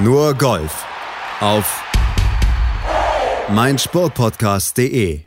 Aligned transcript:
Nur 0.00 0.32
Golf 0.34 0.86
auf 1.40 1.84
meinsportpodcast.de. 3.52 5.22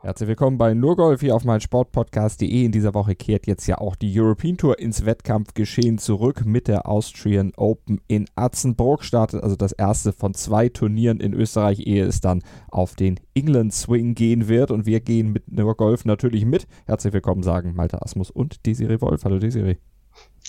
Herzlich 0.00 0.26
willkommen 0.26 0.56
bei 0.56 0.72
Nur 0.72 0.96
Golf 0.96 1.20
hier 1.20 1.36
auf 1.36 1.44
meinsportpodcast.de. 1.44 2.64
In 2.64 2.72
dieser 2.72 2.94
Woche 2.94 3.14
kehrt 3.14 3.46
jetzt 3.46 3.66
ja 3.66 3.76
auch 3.76 3.94
die 3.94 4.18
European 4.18 4.56
Tour 4.56 4.78
ins 4.78 5.04
Wettkampfgeschehen 5.04 5.98
zurück 5.98 6.46
mit 6.46 6.66
der 6.66 6.88
Austrian 6.88 7.52
Open 7.58 8.00
in 8.08 8.24
Atzenbrook. 8.36 9.04
Startet 9.04 9.42
also 9.42 9.54
das 9.54 9.72
erste 9.72 10.14
von 10.14 10.32
zwei 10.32 10.70
Turnieren 10.70 11.20
in 11.20 11.34
Österreich, 11.34 11.86
ehe 11.86 12.06
es 12.06 12.22
dann 12.22 12.42
auf 12.70 12.94
den 12.94 13.20
England 13.34 13.74
Swing 13.74 14.14
gehen 14.14 14.48
wird. 14.48 14.70
Und 14.70 14.86
wir 14.86 15.00
gehen 15.00 15.30
mit 15.30 15.52
Nur 15.52 15.76
Golf 15.76 16.06
natürlich 16.06 16.46
mit. 16.46 16.66
Herzlich 16.86 17.12
willkommen 17.12 17.42
sagen 17.42 17.74
Malte 17.74 18.00
Asmus 18.00 18.30
und 18.30 18.64
Desiree 18.64 19.02
Wolf. 19.02 19.26
Hallo 19.26 19.38
Desiree. 19.38 19.76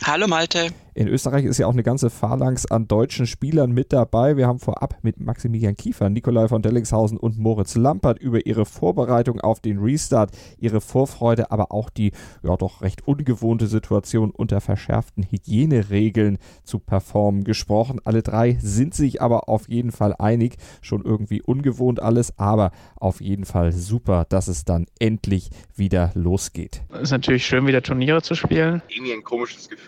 Hallo 0.02 0.28
Malte. 0.28 0.72
In 0.96 1.08
Österreich 1.08 1.46
ist 1.46 1.58
ja 1.58 1.66
auch 1.66 1.74
eine 1.74 1.82
ganze 1.82 2.12
Phalanx 2.12 2.68
an 2.68 2.88
deutschen 2.88 3.26
Spielern 3.26 3.72
mit 3.72 3.94
dabei. 3.94 4.38
Wir 4.38 4.46
haben 4.46 4.60
vorab 4.60 4.98
mit 5.02 5.20
Maximilian 5.20 5.76
Kiefer, 5.76 6.10
Nikolai 6.10 6.48
von 6.48 6.62
Dellingshausen 6.62 7.18
und 7.18 7.40
Moritz 7.40 7.76
Lampert 7.76 8.20
über 8.20 8.46
ihre 8.46 8.66
Vorbereitung 8.66 9.40
auf 9.42 9.60
den 9.60 9.80
Restart, 9.80 10.32
ihre 10.60 10.82
Vorfreude, 10.82 11.52
aber 11.52 11.72
auch 11.72 11.90
die 11.90 12.12
ja 12.44 12.56
doch 12.58 12.82
recht 12.82 13.08
ungewohnte 13.08 13.66
Situation 13.66 14.30
unter 14.30 14.62
verschärften 14.62 15.24
Hygieneregeln 15.24 16.38
zu 16.64 16.78
performen 16.78 17.44
gesprochen. 17.44 18.00
Alle 18.04 18.22
drei 18.22 18.58
sind 18.62 18.94
sich 18.94 19.20
aber 19.20 19.50
auf 19.50 19.70
jeden 19.70 19.92
Fall 19.92 20.14
einig. 20.20 20.58
Schon 20.82 21.04
irgendwie 21.04 21.42
ungewohnt 21.42 22.02
alles, 22.02 22.38
aber 22.38 22.72
auf 22.98 23.20
jeden 23.20 23.46
Fall 23.46 23.72
super, 23.72 24.26
dass 24.30 24.48
es 24.48 24.64
dann 24.64 24.86
endlich 25.00 25.50
wieder 25.76 26.12
losgeht. 26.14 26.84
Es 26.94 27.04
ist 27.04 27.12
natürlich 27.12 27.46
schön, 27.48 27.66
wieder 27.66 27.82
Turniere 27.82 28.22
zu 28.22 28.36
spielen. 28.36 28.84
Irgendwie 28.90 29.14
ein 29.14 29.24
komisches 29.24 29.70
Gefühl 29.70 29.83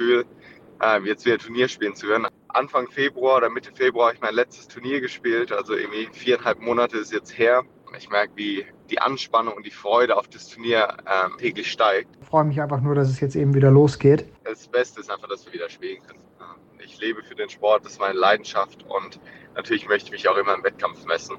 ähm, 0.82 1.06
jetzt 1.06 1.26
wieder 1.26 1.38
Turnier 1.38 1.68
spielen 1.68 1.96
zu 1.96 2.08
können. 2.08 2.28
Anfang 2.50 2.88
Februar 2.90 3.38
oder 3.38 3.50
Mitte 3.50 3.72
Februar 3.74 4.08
habe 4.08 4.16
ich 4.16 4.22
mein 4.22 4.34
letztes 4.34 4.68
Turnier 4.68 5.02
gespielt, 5.02 5.52
also 5.52 5.74
irgendwie 5.74 6.08
viereinhalb 6.12 6.60
Monate 6.62 6.98
ist 6.98 7.12
jetzt 7.12 7.38
her. 7.38 7.64
Ich 7.98 8.10
merke, 8.10 8.34
wie 8.36 8.66
die 8.90 9.00
Anspannung 9.00 9.54
und 9.54 9.66
die 9.66 9.72
Freude 9.72 10.18
auf 10.18 10.28
das 10.28 10.50
Turnier 10.50 10.98
ähm, 11.06 11.38
täglich 11.38 11.72
steigt. 11.72 12.10
Ich 12.22 12.28
freue 12.28 12.44
mich 12.44 12.62
einfach 12.62 12.82
nur, 12.82 12.94
dass 12.94 13.10
es 13.10 13.20
jetzt 13.20 13.36
eben 13.36 13.54
wieder 13.54 13.72
losgeht. 13.72 14.26
Das 14.44 14.68
Beste 14.68 15.00
ist 15.00 15.10
einfach, 15.10 15.30
dass 15.30 15.46
wir 15.46 15.54
wieder 15.54 15.70
spielen 15.70 16.02
können. 16.06 16.20
Ähm, 16.40 16.80
ich 16.84 17.00
lebe 17.00 17.24
für 17.24 17.36
den 17.36 17.50
Sport, 17.50 17.86
das 17.86 17.94
ist 17.94 18.00
meine 18.00 18.18
Leidenschaft 18.18 18.84
und 18.84 19.20
natürlich 19.56 19.88
möchte 19.88 20.08
ich 20.08 20.12
mich 20.12 20.30
auch 20.30 20.38
immer 20.38 20.54
im 20.54 20.64
Wettkampf 20.64 21.06
messen. 21.06 21.38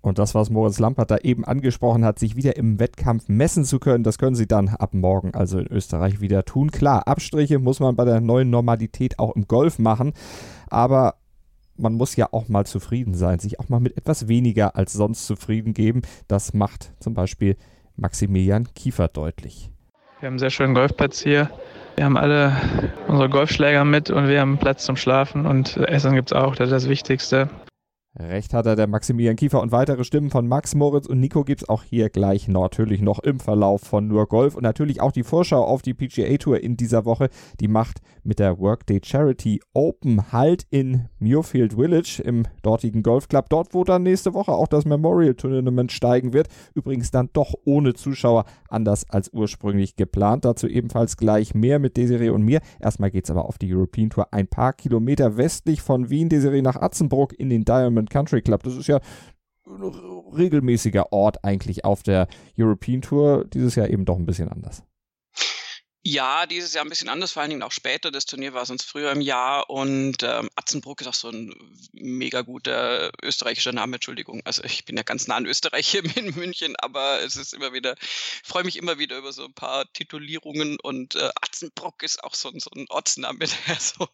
Und 0.00 0.18
das, 0.18 0.34
was 0.34 0.50
Moritz 0.50 0.78
Lampert 0.78 1.10
da 1.10 1.18
eben 1.18 1.44
angesprochen 1.44 2.04
hat, 2.04 2.18
sich 2.18 2.36
wieder 2.36 2.56
im 2.56 2.78
Wettkampf 2.78 3.28
messen 3.28 3.64
zu 3.64 3.78
können, 3.78 4.04
das 4.04 4.18
können 4.18 4.36
sie 4.36 4.46
dann 4.46 4.68
ab 4.68 4.94
morgen 4.94 5.34
also 5.34 5.58
in 5.58 5.66
Österreich 5.66 6.20
wieder 6.20 6.44
tun. 6.44 6.70
Klar, 6.70 7.08
Abstriche 7.08 7.58
muss 7.58 7.80
man 7.80 7.96
bei 7.96 8.04
der 8.04 8.20
neuen 8.20 8.50
Normalität 8.50 9.18
auch 9.18 9.34
im 9.34 9.48
Golf 9.48 9.78
machen, 9.78 10.12
aber 10.68 11.14
man 11.76 11.94
muss 11.94 12.16
ja 12.16 12.28
auch 12.32 12.48
mal 12.48 12.66
zufrieden 12.66 13.14
sein, 13.14 13.38
sich 13.38 13.60
auch 13.60 13.68
mal 13.68 13.80
mit 13.80 13.96
etwas 13.96 14.28
weniger 14.28 14.76
als 14.76 14.92
sonst 14.92 15.26
zufrieden 15.26 15.74
geben. 15.74 16.02
Das 16.26 16.54
macht 16.54 16.92
zum 17.00 17.14
Beispiel 17.14 17.56
Maximilian 17.96 18.72
Kiefer 18.74 19.08
deutlich. 19.08 19.70
Wir 20.20 20.26
haben 20.26 20.34
einen 20.34 20.38
sehr 20.40 20.50
schönen 20.50 20.74
Golfplatz 20.74 21.20
hier. 21.20 21.50
Wir 21.96 22.04
haben 22.04 22.16
alle 22.16 22.56
unsere 23.08 23.28
Golfschläger 23.28 23.84
mit 23.84 24.10
und 24.10 24.28
wir 24.28 24.40
haben 24.40 24.58
Platz 24.58 24.84
zum 24.84 24.96
Schlafen 24.96 25.46
und 25.46 25.76
Essen 25.76 26.14
gibt 26.14 26.30
es 26.30 26.32
auch, 26.32 26.54
das 26.54 26.66
ist 26.66 26.72
das 26.72 26.88
Wichtigste. 26.88 27.48
Recht 28.20 28.52
hat 28.52 28.66
er, 28.66 28.74
der 28.74 28.88
Maximilian 28.88 29.36
Kiefer 29.36 29.62
und 29.62 29.70
weitere 29.70 30.02
Stimmen 30.02 30.30
von 30.30 30.48
Max, 30.48 30.74
Moritz 30.74 31.06
und 31.06 31.20
Nico 31.20 31.44
gibt 31.44 31.62
es 31.62 31.68
auch 31.68 31.84
hier 31.84 32.10
gleich 32.10 32.48
natürlich 32.48 33.00
noch 33.00 33.20
im 33.20 33.38
Verlauf 33.38 33.82
von 33.82 34.08
Nur 34.08 34.26
Golf 34.26 34.56
und 34.56 34.64
natürlich 34.64 35.00
auch 35.00 35.12
die 35.12 35.22
Vorschau 35.22 35.62
auf 35.62 35.82
die 35.82 35.94
PGA 35.94 36.36
Tour 36.36 36.60
in 36.60 36.76
dieser 36.76 37.04
Woche. 37.04 37.28
Die 37.60 37.68
macht 37.68 38.00
mit 38.24 38.40
der 38.40 38.58
Workday 38.58 39.00
Charity 39.04 39.60
Open 39.72 40.32
Halt 40.32 40.64
in 40.70 41.08
Muirfield 41.20 41.74
Village 41.74 42.20
im 42.24 42.42
dortigen 42.62 43.04
Golfclub. 43.04 43.48
Dort, 43.50 43.72
wo 43.72 43.84
dann 43.84 44.02
nächste 44.02 44.34
Woche 44.34 44.50
auch 44.50 44.66
das 44.66 44.84
Memorial 44.84 45.34
Tournament 45.34 45.92
steigen 45.92 46.32
wird. 46.32 46.48
Übrigens 46.74 47.12
dann 47.12 47.30
doch 47.32 47.54
ohne 47.66 47.94
Zuschauer, 47.94 48.46
anders 48.68 49.08
als 49.08 49.32
ursprünglich 49.32 49.94
geplant. 49.94 50.44
Dazu 50.44 50.66
ebenfalls 50.66 51.16
gleich 51.18 51.54
mehr 51.54 51.78
mit 51.78 51.96
Desiree 51.96 52.30
und 52.30 52.42
mir. 52.42 52.62
Erstmal 52.80 53.12
geht 53.12 53.26
es 53.26 53.30
aber 53.30 53.44
auf 53.44 53.58
die 53.58 53.72
European 53.72 54.10
Tour 54.10 54.26
ein 54.32 54.48
paar 54.48 54.72
Kilometer 54.72 55.36
westlich 55.36 55.82
von 55.82 56.10
Wien. 56.10 56.28
Desiree 56.28 56.62
nach 56.62 56.74
Atzenbrook 56.74 57.38
in 57.38 57.48
den 57.48 57.64
Diamond 57.64 58.07
Country 58.10 58.42
Club. 58.42 58.62
Das 58.62 58.76
ist 58.76 58.86
ja 58.86 59.00
ein 59.66 59.82
regelmäßiger 59.82 61.12
Ort 61.12 61.44
eigentlich 61.44 61.84
auf 61.84 62.02
der 62.02 62.28
European 62.58 63.02
Tour. 63.02 63.44
Dieses 63.52 63.74
Jahr 63.74 63.88
eben 63.88 64.04
doch 64.04 64.16
ein 64.16 64.26
bisschen 64.26 64.48
anders. 64.48 64.82
Ja, 66.10 66.46
dieses 66.46 66.72
Jahr 66.72 66.86
ein 66.86 66.88
bisschen 66.88 67.10
anders, 67.10 67.32
vor 67.32 67.42
allen 67.42 67.50
Dingen 67.50 67.62
auch 67.62 67.70
später. 67.70 68.10
Das 68.10 68.24
Turnier 68.24 68.54
war 68.54 68.64
sonst 68.64 68.84
früher 68.84 69.12
im 69.12 69.20
Jahr 69.20 69.68
und 69.68 70.22
ähm, 70.22 70.48
Atzenbruck 70.56 71.02
ist 71.02 71.06
auch 71.06 71.12
so 71.12 71.28
ein 71.28 71.54
mega 71.92 72.40
guter 72.40 73.12
österreichischer 73.22 73.72
Name, 73.72 73.96
Entschuldigung. 73.96 74.40
Also 74.46 74.64
ich 74.64 74.86
bin 74.86 74.96
ja 74.96 75.02
ganz 75.02 75.26
nah 75.26 75.36
an 75.36 75.44
Österreich 75.44 75.86
hier 75.86 76.02
in 76.16 76.34
München, 76.34 76.76
aber 76.76 77.20
es 77.20 77.36
ist 77.36 77.52
immer 77.52 77.74
wieder, 77.74 77.94
ich 78.00 78.48
freue 78.48 78.64
mich 78.64 78.76
immer 78.76 78.98
wieder 78.98 79.18
über 79.18 79.34
so 79.34 79.44
ein 79.44 79.52
paar 79.52 79.92
Titulierungen 79.92 80.80
und 80.80 81.14
äh, 81.14 81.28
Atzenbruck 81.42 82.02
ist 82.02 82.24
auch 82.24 82.34
so, 82.34 82.50
so 82.58 82.70
ein 82.74 82.86
Ortsname. 82.88 83.46
so. 83.78 84.08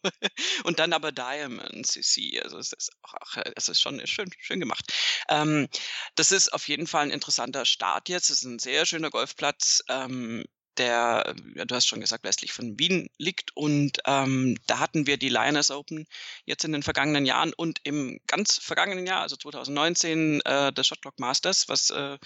Und 0.65 0.79
dann 0.79 0.91
aber 0.91 1.13
Diamond 1.13 1.87
CC, 1.87 2.41
also 2.41 2.57
es 2.57 2.73
ist, 2.73 2.91
auch, 3.03 3.37
es 3.55 3.69
ist 3.69 3.79
schon 3.79 4.05
schön, 4.05 4.29
schön 4.41 4.59
gemacht. 4.59 4.91
Ähm, 5.29 5.69
das 6.15 6.33
ist 6.33 6.51
auf 6.51 6.67
jeden 6.67 6.87
Fall 6.87 7.03
ein 7.03 7.11
interessanter 7.11 7.63
Start 7.63 8.09
jetzt. 8.09 8.29
Es 8.29 8.39
ist 8.39 8.43
ein 8.43 8.59
sehr 8.59 8.85
schöner 8.85 9.11
Golfplatz. 9.11 9.81
Ähm, 9.87 10.43
der, 10.77 11.35
ja, 11.55 11.65
du 11.65 11.75
hast 11.75 11.87
schon 11.87 12.01
gesagt, 12.01 12.23
westlich 12.23 12.53
von 12.53 12.77
Wien 12.79 13.09
liegt. 13.17 13.55
Und 13.55 13.99
ähm, 14.05 14.57
da 14.67 14.79
hatten 14.79 15.07
wir 15.07 15.17
die 15.17 15.29
Lioness 15.29 15.71
Open 15.71 16.05
jetzt 16.45 16.63
in 16.65 16.71
den 16.71 16.83
vergangenen 16.83 17.25
Jahren 17.25 17.53
und 17.53 17.79
im 17.83 18.19
ganz 18.27 18.59
vergangenen 18.61 19.05
Jahr, 19.05 19.21
also 19.21 19.35
2019, 19.35 20.41
äh, 20.41 20.73
das 20.73 20.87
Shotlock 20.87 21.19
Masters, 21.19 21.67
was 21.67 21.89
äh, 21.89 22.17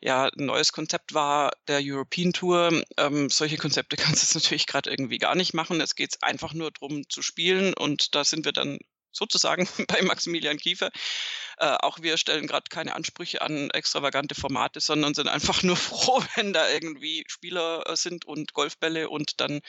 ja 0.00 0.24
ein 0.24 0.46
neues 0.46 0.72
Konzept 0.72 1.14
war 1.14 1.52
der 1.68 1.80
European 1.82 2.32
Tour. 2.32 2.82
Ähm, 2.96 3.30
solche 3.30 3.56
Konzepte 3.56 3.96
kannst 3.96 4.34
du 4.34 4.38
natürlich 4.38 4.66
gerade 4.66 4.90
irgendwie 4.90 5.18
gar 5.18 5.34
nicht 5.34 5.54
machen. 5.54 5.80
Es 5.80 5.94
geht 5.94 6.22
einfach 6.22 6.54
nur 6.54 6.70
darum 6.70 7.08
zu 7.08 7.22
spielen 7.22 7.74
und 7.74 8.14
da 8.14 8.24
sind 8.24 8.44
wir 8.44 8.52
dann 8.52 8.78
sozusagen 9.12 9.68
bei 9.88 10.02
Maximilian 10.02 10.58
Kiefer. 10.58 10.90
Äh, 11.58 11.76
auch 11.80 12.00
wir 12.00 12.16
stellen 12.16 12.46
gerade 12.46 12.64
keine 12.70 12.94
Ansprüche 12.94 13.42
an 13.42 13.70
extravagante 13.70 14.34
Formate, 14.34 14.80
sondern 14.80 15.14
sind 15.14 15.28
einfach 15.28 15.62
nur 15.62 15.76
froh, 15.76 16.22
wenn 16.36 16.52
da 16.52 16.68
irgendwie 16.70 17.24
Spieler 17.28 17.84
äh, 17.86 17.96
sind 17.96 18.24
und 18.24 18.54
Golfbälle 18.54 19.08
und 19.08 19.40
dann 19.40 19.60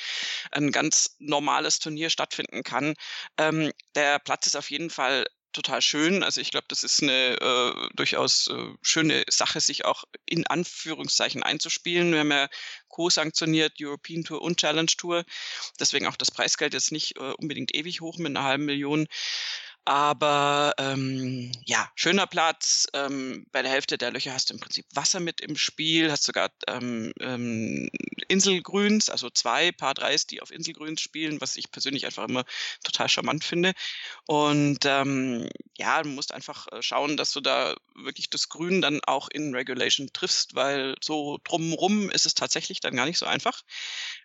ein 0.52 0.72
ganz 0.72 1.16
normales 1.20 1.80
Turnier 1.80 2.10
stattfinden 2.10 2.64
kann. 2.64 2.94
Ähm, 3.38 3.72
der 3.96 4.20
Platz 4.20 4.48
ist 4.48 4.56
auf 4.56 4.72
jeden 4.72 4.90
Fall 4.90 5.26
total 5.52 5.82
schön. 5.82 6.24
Also 6.24 6.42
ich 6.42 6.52
glaube, 6.52 6.66
das 6.68 6.84
ist 6.84 7.02
eine 7.02 7.38
äh, 7.40 7.90
durchaus 7.96 8.48
äh, 8.48 8.74
schöne 8.82 9.24
Sache, 9.30 9.60
sich 9.60 9.86
auch 9.86 10.04
in 10.26 10.48
Anführungszeichen 10.48 11.44
einzuspielen. 11.44 12.12
Wir 12.12 12.20
haben 12.20 12.32
ja 12.32 12.50
co-sanktioniert 12.88 13.74
European 13.80 14.24
Tour 14.24 14.42
und 14.42 14.60
Challenge 14.60 14.92
Tour. 14.98 15.24
Deswegen 15.80 16.08
auch 16.08 16.16
das 16.16 16.32
Preisgeld 16.32 16.74
jetzt 16.74 16.92
nicht 16.92 17.18
äh, 17.18 17.34
unbedingt 17.38 17.76
ewig 17.76 18.02
hoch 18.02 18.18
mit 18.18 18.28
einer 18.28 18.44
halben 18.44 18.66
Million. 18.66 19.08
Aber 19.86 20.74
ähm, 20.78 21.52
ja, 21.66 21.90
schöner 21.96 22.28
Platz. 22.28 22.88
Ähm, 22.94 23.48
bei 23.52 23.64
der 23.64 23.72
Hälfte 23.72 23.98
der 23.98 24.12
Löcher 24.12 24.32
hast 24.34 24.50
du 24.50 24.54
im 24.54 24.60
Prinzip 24.60 24.86
Wasser 24.94 25.20
mit 25.20 25.42
im 25.42 25.56
Spiel, 25.56 26.12
hast 26.12 26.24
sogar 26.24 26.52
ähm, 26.68 27.12
ähm, 27.20 27.90
Inselgrüns, 28.28 29.10
also 29.10 29.32
zwei 29.32 29.72
Paar 29.72 29.96
Dreis, 29.96 30.28
die 30.28 30.42
auf 30.42 30.52
Inselgrüns 30.52 31.02
spielen, 31.02 31.42
was 31.42 31.58
ich 31.58 31.72
persönlich 31.72 32.06
einfach 32.06 32.28
immer 32.28 32.46
total 32.84 33.10
charmant 33.10 33.44
finde. 33.44 33.74
Und 34.28 34.80
ähm, 34.86 35.50
ja, 35.78 36.04
du 36.04 36.10
musst 36.10 36.32
einfach 36.32 36.68
äh, 36.72 36.82
schauen, 36.84 37.18
dass 37.18 37.32
du 37.32 37.42
da 37.42 37.76
wirklich 37.96 38.30
das 38.30 38.50
Grün 38.50 38.82
dann 38.82 39.02
auch 39.06 39.30
in 39.30 39.56
Regulation 39.56 40.10
triffst, 40.14 40.54
weil 40.54 40.96
so 41.02 41.40
drumrum 41.44 42.12
ist 42.12 42.28
es 42.28 42.36
tatsächlich 42.36 42.82
dann 42.82 42.96
gar 42.96 43.06
nicht 43.06 43.18
so 43.18 43.26
einfach. 43.26 43.62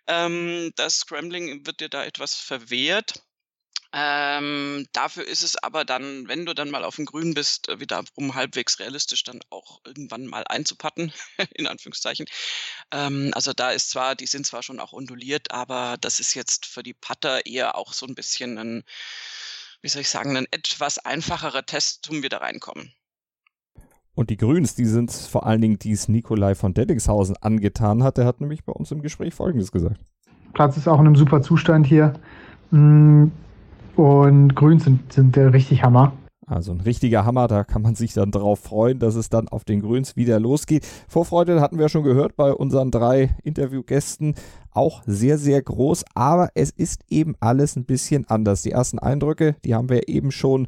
Ähm, 0.07 0.71
das 0.75 0.99
Scrambling 0.99 1.65
wird 1.65 1.79
dir 1.79 1.89
da 1.89 2.03
etwas 2.05 2.35
verwehrt. 2.35 3.23
Ähm, 3.99 4.85
dafür 4.93 5.27
ist 5.27 5.41
es 5.41 5.55
aber 5.55 5.83
dann, 5.83 6.27
wenn 6.27 6.45
du 6.45 6.53
dann 6.53 6.69
mal 6.69 6.83
auf 6.83 6.97
dem 6.97 7.05
Grün 7.05 7.33
bist, 7.33 7.67
äh, 7.67 7.79
wiederum 7.79 8.35
halbwegs 8.35 8.79
realistisch 8.79 9.23
dann 9.23 9.39
auch 9.49 9.79
irgendwann 9.87 10.27
mal 10.27 10.43
einzupatten, 10.47 11.11
in 11.55 11.65
Anführungszeichen. 11.65 12.27
Ähm, 12.91 13.31
also 13.33 13.53
da 13.53 13.71
ist 13.71 13.89
zwar, 13.89 14.13
die 14.13 14.27
sind 14.27 14.45
zwar 14.45 14.61
schon 14.61 14.79
auch 14.79 14.93
onduliert, 14.93 15.49
aber 15.49 15.97
das 15.99 16.19
ist 16.19 16.35
jetzt 16.35 16.67
für 16.67 16.83
die 16.83 16.93
Putter 16.93 17.47
eher 17.47 17.75
auch 17.75 17.91
so 17.91 18.05
ein 18.05 18.13
bisschen 18.13 18.59
ein, 18.59 18.83
wie 19.81 19.87
soll 19.87 20.03
ich 20.03 20.09
sagen, 20.09 20.37
ein 20.37 20.47
etwas 20.51 20.99
einfacherer 20.99 21.65
Test, 21.65 22.07
um 22.11 22.21
wieder 22.21 22.41
reinkommen. 22.41 22.93
Und 24.13 24.29
die 24.29 24.37
Grüns, 24.37 24.75
die 24.75 24.85
sind 24.85 25.11
vor 25.11 25.47
allen 25.47 25.61
Dingen, 25.61 25.79
die 25.79 25.91
es 25.91 26.07
Nikolai 26.07 26.53
von 26.53 26.75
Deddingshausen 26.75 27.37
angetan 27.37 28.03
hat. 28.03 28.17
Der 28.17 28.25
hat 28.25 28.41
nämlich 28.41 28.63
bei 28.63 28.73
uns 28.73 28.91
im 28.91 29.01
Gespräch 29.01 29.33
Folgendes 29.33 29.71
gesagt. 29.71 29.99
Platz 30.53 30.77
ist 30.77 30.87
auch 30.87 30.99
in 30.99 31.07
einem 31.07 31.15
super 31.15 31.41
Zustand 31.41 31.87
hier. 31.87 32.13
Mm, 32.69 33.29
und 33.97 34.55
Grüns 34.55 34.83
sind, 34.83 35.11
sind 35.11 35.37
richtig 35.37 35.83
Hammer. 35.83 36.13
Also 36.45 36.71
ein 36.71 36.79
richtiger 36.79 37.25
Hammer, 37.25 37.49
da 37.49 37.65
kann 37.65 37.81
man 37.81 37.95
sich 37.95 38.13
dann 38.13 38.31
drauf 38.31 38.59
freuen, 38.59 38.99
dass 38.99 39.15
es 39.15 39.29
dann 39.29 39.49
auf 39.49 39.65
den 39.65 39.81
Grüns 39.81 40.15
wieder 40.15 40.39
losgeht. 40.39 40.85
Vorfreude 41.09 41.59
hatten 41.59 41.77
wir 41.77 41.89
schon 41.89 42.03
gehört 42.03 42.37
bei 42.37 42.53
unseren 42.53 42.89
drei 42.89 43.35
Interviewgästen. 43.43 44.35
Auch 44.71 45.03
sehr, 45.05 45.37
sehr 45.37 45.61
groß, 45.61 46.05
aber 46.15 46.49
es 46.55 46.69
ist 46.69 47.03
eben 47.09 47.35
alles 47.41 47.75
ein 47.75 47.83
bisschen 47.83 48.25
anders. 48.29 48.61
Die 48.61 48.71
ersten 48.71 48.97
Eindrücke, 48.97 49.57
die 49.65 49.75
haben 49.75 49.89
wir 49.89 50.07
eben 50.07 50.31
schon 50.31 50.67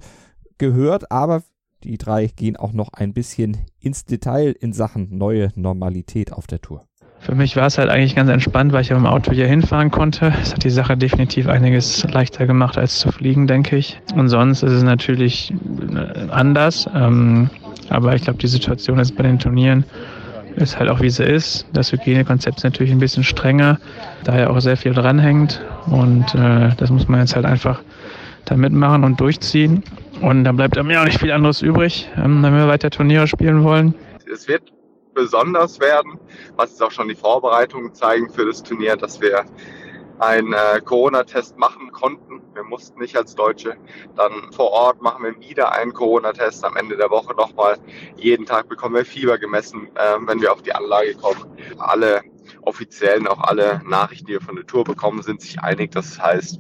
gehört, 0.57 1.11
aber 1.11 1.43
die 1.85 1.97
drei 1.97 2.27
gehen 2.27 2.57
auch 2.57 2.73
noch 2.73 2.91
ein 2.91 3.13
bisschen 3.13 3.55
ins 3.79 4.03
Detail 4.03 4.51
in 4.59 4.73
Sachen 4.73 5.17
neue 5.17 5.49
Normalität 5.55 6.33
auf 6.33 6.45
der 6.45 6.59
Tour. 6.59 6.88
Für 7.21 7.35
mich 7.35 7.55
war 7.55 7.67
es 7.67 7.77
halt 7.77 7.89
eigentlich 7.89 8.15
ganz 8.15 8.29
entspannt, 8.29 8.71
weil 8.71 8.81
ich 8.81 8.89
mit 8.89 8.97
dem 8.97 9.05
Auto 9.05 9.31
hier 9.31 9.47
hinfahren 9.47 9.91
konnte. 9.91 10.33
Es 10.41 10.53
hat 10.53 10.63
die 10.63 10.69
Sache 10.69 10.97
definitiv 10.97 11.47
einiges 11.47 12.09
leichter 12.09 12.47
gemacht 12.47 12.77
als 12.77 12.99
zu 12.99 13.11
fliegen, 13.11 13.45
denke 13.45 13.75
ich. 13.75 13.99
Und 14.15 14.29
sonst 14.29 14.63
ist 14.63 14.71
es 14.71 14.83
natürlich 14.83 15.53
äh, 15.93 16.29
anders. 16.31 16.89
Ähm, 16.95 17.49
aber 17.89 18.15
ich 18.15 18.23
glaube, 18.23 18.39
die 18.39 18.47
Situation 18.47 18.97
jetzt 18.97 19.15
bei 19.15 19.23
den 19.23 19.37
Turnieren 19.37 19.83
ist 20.55 20.79
halt 20.79 20.89
auch 20.89 21.01
wie 21.01 21.09
sie 21.09 21.23
ist. 21.23 21.65
Das 21.73 21.91
Hygienekonzept 21.91 22.57
ist 22.57 22.63
natürlich 22.63 22.91
ein 22.91 22.99
bisschen 22.99 23.23
strenger, 23.23 23.79
da 24.23 24.37
ja 24.37 24.49
auch 24.49 24.59
sehr 24.59 24.77
viel 24.77 24.93
dranhängt. 24.93 25.61
Und 25.87 26.33
äh, 26.35 26.69
das 26.77 26.89
muss 26.89 27.07
man 27.07 27.19
jetzt 27.19 27.35
halt 27.35 27.45
einfach 27.45 27.81
da 28.45 28.55
mitmachen 28.55 29.03
und 29.03 29.19
durchziehen. 29.19 29.83
Und 30.21 30.43
da 30.43 30.51
bleibt 30.51 30.81
mir 30.83 31.01
auch 31.01 31.05
nicht 31.05 31.19
viel 31.19 31.31
anderes 31.31 31.61
übrig, 31.61 32.09
ähm, 32.17 32.41
wenn 32.43 32.53
wir 32.53 32.67
weiter 32.67 32.89
Turniere 32.89 33.27
spielen 33.27 33.63
wollen. 33.63 33.93
Es 34.31 34.47
wird 34.47 34.63
besonders 35.13 35.79
werden, 35.79 36.19
was 36.55 36.71
jetzt 36.71 36.83
auch 36.83 36.91
schon 36.91 37.07
die 37.07 37.15
Vorbereitungen 37.15 37.93
zeigen 37.93 38.29
für 38.29 38.45
das 38.45 38.63
Turnier, 38.63 38.95
dass 38.95 39.21
wir 39.21 39.45
einen 40.19 40.53
äh, 40.53 40.81
Corona-Test 40.83 41.57
machen 41.57 41.91
konnten. 41.91 42.41
Wir 42.53 42.63
mussten 42.63 42.99
nicht 42.99 43.15
als 43.15 43.35
Deutsche. 43.35 43.77
Dann 44.15 44.51
vor 44.51 44.71
Ort 44.71 45.01
machen 45.01 45.23
wir 45.23 45.39
wieder 45.39 45.71
einen 45.71 45.93
Corona-Test 45.93 46.63
am 46.65 46.75
Ende 46.75 46.97
der 46.97 47.09
Woche 47.09 47.33
nochmal. 47.35 47.77
Jeden 48.17 48.45
Tag 48.45 48.67
bekommen 48.67 48.95
wir 48.95 49.05
Fieber 49.05 49.37
gemessen, 49.37 49.87
äh, 49.95 50.17
wenn 50.25 50.41
wir 50.41 50.51
auf 50.51 50.61
die 50.61 50.73
Anlage 50.73 51.15
kommen. 51.15 51.45
Alle 51.77 52.21
offiziellen, 52.63 53.27
auch 53.27 53.39
alle 53.39 53.81
Nachrichten, 53.85 54.27
die 54.27 54.33
wir 54.33 54.41
von 54.41 54.55
der 54.55 54.67
Tour 54.67 54.83
bekommen, 54.83 55.21
sind 55.21 55.41
sich 55.41 55.59
einig. 55.61 55.91
Das 55.91 56.19
heißt, 56.21 56.59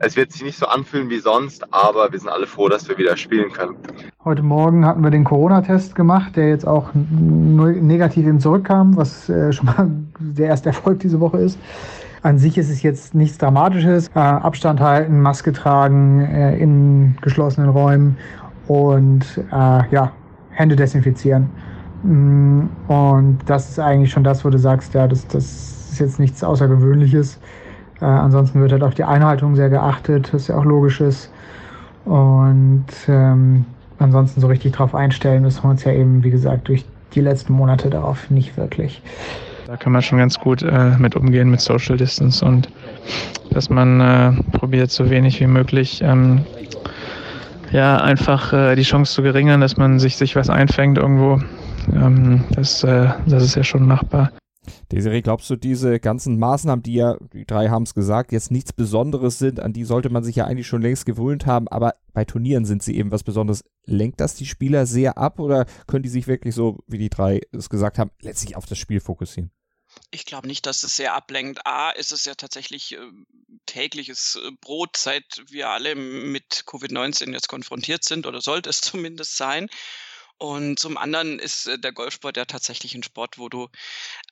es 0.00 0.16
wird 0.16 0.32
sich 0.32 0.42
nicht 0.42 0.58
so 0.58 0.66
anfühlen 0.66 1.10
wie 1.10 1.18
sonst, 1.18 1.62
aber 1.72 2.10
wir 2.10 2.18
sind 2.18 2.30
alle 2.30 2.46
froh, 2.46 2.68
dass 2.68 2.88
wir 2.88 2.96
wieder 2.96 3.16
spielen 3.16 3.52
können. 3.52 3.76
Heute 4.24 4.42
Morgen 4.42 4.84
hatten 4.86 5.02
wir 5.02 5.10
den 5.10 5.24
Corona-Test 5.24 5.94
gemacht, 5.94 6.36
der 6.36 6.48
jetzt 6.48 6.66
auch 6.66 6.90
negativ 6.94 8.26
eben 8.26 8.40
zurückkam, 8.40 8.96
was 8.96 9.28
äh, 9.28 9.52
schon 9.52 9.66
mal 9.66 9.90
der 10.18 10.48
erste 10.48 10.70
Erfolg 10.70 11.00
diese 11.00 11.20
Woche 11.20 11.38
ist. 11.38 11.58
An 12.22 12.38
sich 12.38 12.58
ist 12.58 12.70
es 12.70 12.82
jetzt 12.82 13.14
nichts 13.14 13.38
Dramatisches. 13.38 14.08
Äh, 14.14 14.18
Abstand 14.18 14.80
halten, 14.80 15.20
Maske 15.20 15.52
tragen 15.52 16.20
äh, 16.20 16.56
in 16.58 17.16
geschlossenen 17.20 17.70
Räumen 17.70 18.16
und 18.68 19.42
ja, 19.50 20.12
Hände 20.50 20.76
desinfizieren. 20.76 21.50
Mm, 22.04 22.66
und 22.86 23.38
das 23.46 23.70
ist 23.70 23.80
eigentlich 23.80 24.12
schon 24.12 24.22
das, 24.22 24.44
wo 24.44 24.50
du 24.50 24.58
sagst, 24.58 24.94
ja, 24.94 25.08
das, 25.08 25.26
das 25.26 25.90
ist 25.90 25.98
jetzt 25.98 26.20
nichts 26.20 26.44
Außergewöhnliches. 26.44 27.40
Äh, 28.00 28.04
ansonsten 28.04 28.60
wird 28.60 28.72
halt 28.72 28.82
auch 28.82 28.94
die 28.94 29.04
Einhaltung 29.04 29.56
sehr 29.56 29.68
geachtet, 29.68 30.32
was 30.32 30.48
ja 30.48 30.56
auch 30.56 30.64
logisch 30.64 31.00
ist. 31.00 31.30
Und 32.04 32.86
ähm, 33.08 33.64
ansonsten 33.98 34.40
so 34.40 34.46
richtig 34.46 34.72
drauf 34.72 34.94
einstellen 34.94 35.42
müssen 35.42 35.62
wir 35.62 35.70
uns 35.70 35.84
ja 35.84 35.92
eben, 35.92 36.24
wie 36.24 36.30
gesagt, 36.30 36.68
durch 36.68 36.84
die 37.14 37.20
letzten 37.20 37.52
Monate 37.52 37.90
darauf 37.90 38.30
nicht 38.30 38.56
wirklich. 38.56 39.02
Da 39.66 39.76
kann 39.76 39.92
man 39.92 40.02
schon 40.02 40.18
ganz 40.18 40.38
gut 40.38 40.62
äh, 40.62 40.96
mit 40.98 41.14
umgehen 41.14 41.50
mit 41.50 41.60
Social 41.60 41.96
Distance 41.96 42.44
und 42.44 42.68
dass 43.50 43.70
man 43.70 44.00
äh, 44.00 44.32
probiert, 44.58 44.90
so 44.90 45.10
wenig 45.10 45.40
wie 45.40 45.46
möglich 45.46 46.00
ähm, 46.02 46.44
ja, 47.72 47.98
einfach 47.98 48.52
äh, 48.52 48.74
die 48.74 48.82
Chance 48.82 49.14
zu 49.14 49.22
geringern, 49.22 49.60
dass 49.60 49.76
man 49.76 49.98
sich, 49.98 50.16
sich 50.16 50.34
was 50.34 50.50
einfängt 50.50 50.98
irgendwo. 50.98 51.40
Ähm, 51.94 52.44
das, 52.54 52.82
äh, 52.82 53.10
das 53.26 53.44
ist 53.44 53.54
ja 53.54 53.62
schon 53.62 53.86
machbar. 53.86 54.30
Desiree, 54.92 55.22
glaubst 55.22 55.48
du, 55.48 55.56
diese 55.56 56.00
ganzen 56.00 56.38
Maßnahmen, 56.38 56.82
die 56.82 56.94
ja, 56.94 57.16
die 57.32 57.46
drei 57.46 57.68
haben 57.68 57.84
es 57.84 57.94
gesagt, 57.94 58.30
jetzt 58.32 58.50
nichts 58.50 58.72
Besonderes 58.72 59.38
sind, 59.38 59.58
an 59.58 59.72
die 59.72 59.84
sollte 59.84 60.10
man 60.10 60.22
sich 60.22 60.36
ja 60.36 60.44
eigentlich 60.44 60.66
schon 60.66 60.82
längst 60.82 61.06
gewöhnt 61.06 61.46
haben, 61.46 61.66
aber 61.68 61.94
bei 62.12 62.24
Turnieren 62.24 62.64
sind 62.66 62.82
sie 62.82 62.96
eben 62.96 63.10
was 63.10 63.22
Besonderes. 63.22 63.64
Lenkt 63.86 64.20
das 64.20 64.34
die 64.34 64.46
Spieler 64.46 64.86
sehr 64.86 65.16
ab 65.16 65.38
oder 65.38 65.64
können 65.86 66.02
die 66.02 66.08
sich 66.10 66.26
wirklich 66.26 66.54
so, 66.54 66.84
wie 66.86 66.98
die 66.98 67.08
drei 67.08 67.40
es 67.52 67.70
gesagt 67.70 67.98
haben, 67.98 68.10
letztlich 68.20 68.56
auf 68.56 68.66
das 68.66 68.78
Spiel 68.78 69.00
fokussieren? 69.00 69.50
Ich 70.10 70.24
glaube 70.24 70.46
nicht, 70.46 70.66
dass 70.66 70.82
es 70.82 70.96
sehr 70.96 71.14
ablenkt. 71.14 71.66
A, 71.66 71.90
ist 71.90 72.12
es 72.12 72.24
ja 72.24 72.34
tatsächlich 72.34 72.92
äh, 72.92 72.98
tägliches 73.66 74.38
äh, 74.40 74.50
Brot, 74.60 74.96
seit 74.96 75.24
wir 75.48 75.70
alle 75.70 75.94
mit 75.94 76.64
Covid-19 76.66 77.32
jetzt 77.32 77.48
konfrontiert 77.48 78.04
sind, 78.04 78.26
oder 78.26 78.40
sollte 78.40 78.70
es 78.70 78.80
zumindest 78.80 79.36
sein. 79.36 79.68
Und 80.40 80.78
zum 80.78 80.96
anderen 80.96 81.38
ist 81.38 81.66
äh, 81.66 81.78
der 81.78 81.92
Golfsport 81.92 82.38
ja 82.38 82.46
tatsächlich 82.46 82.94
ein 82.94 83.02
Sport, 83.02 83.36
wo 83.36 83.50
du 83.50 83.68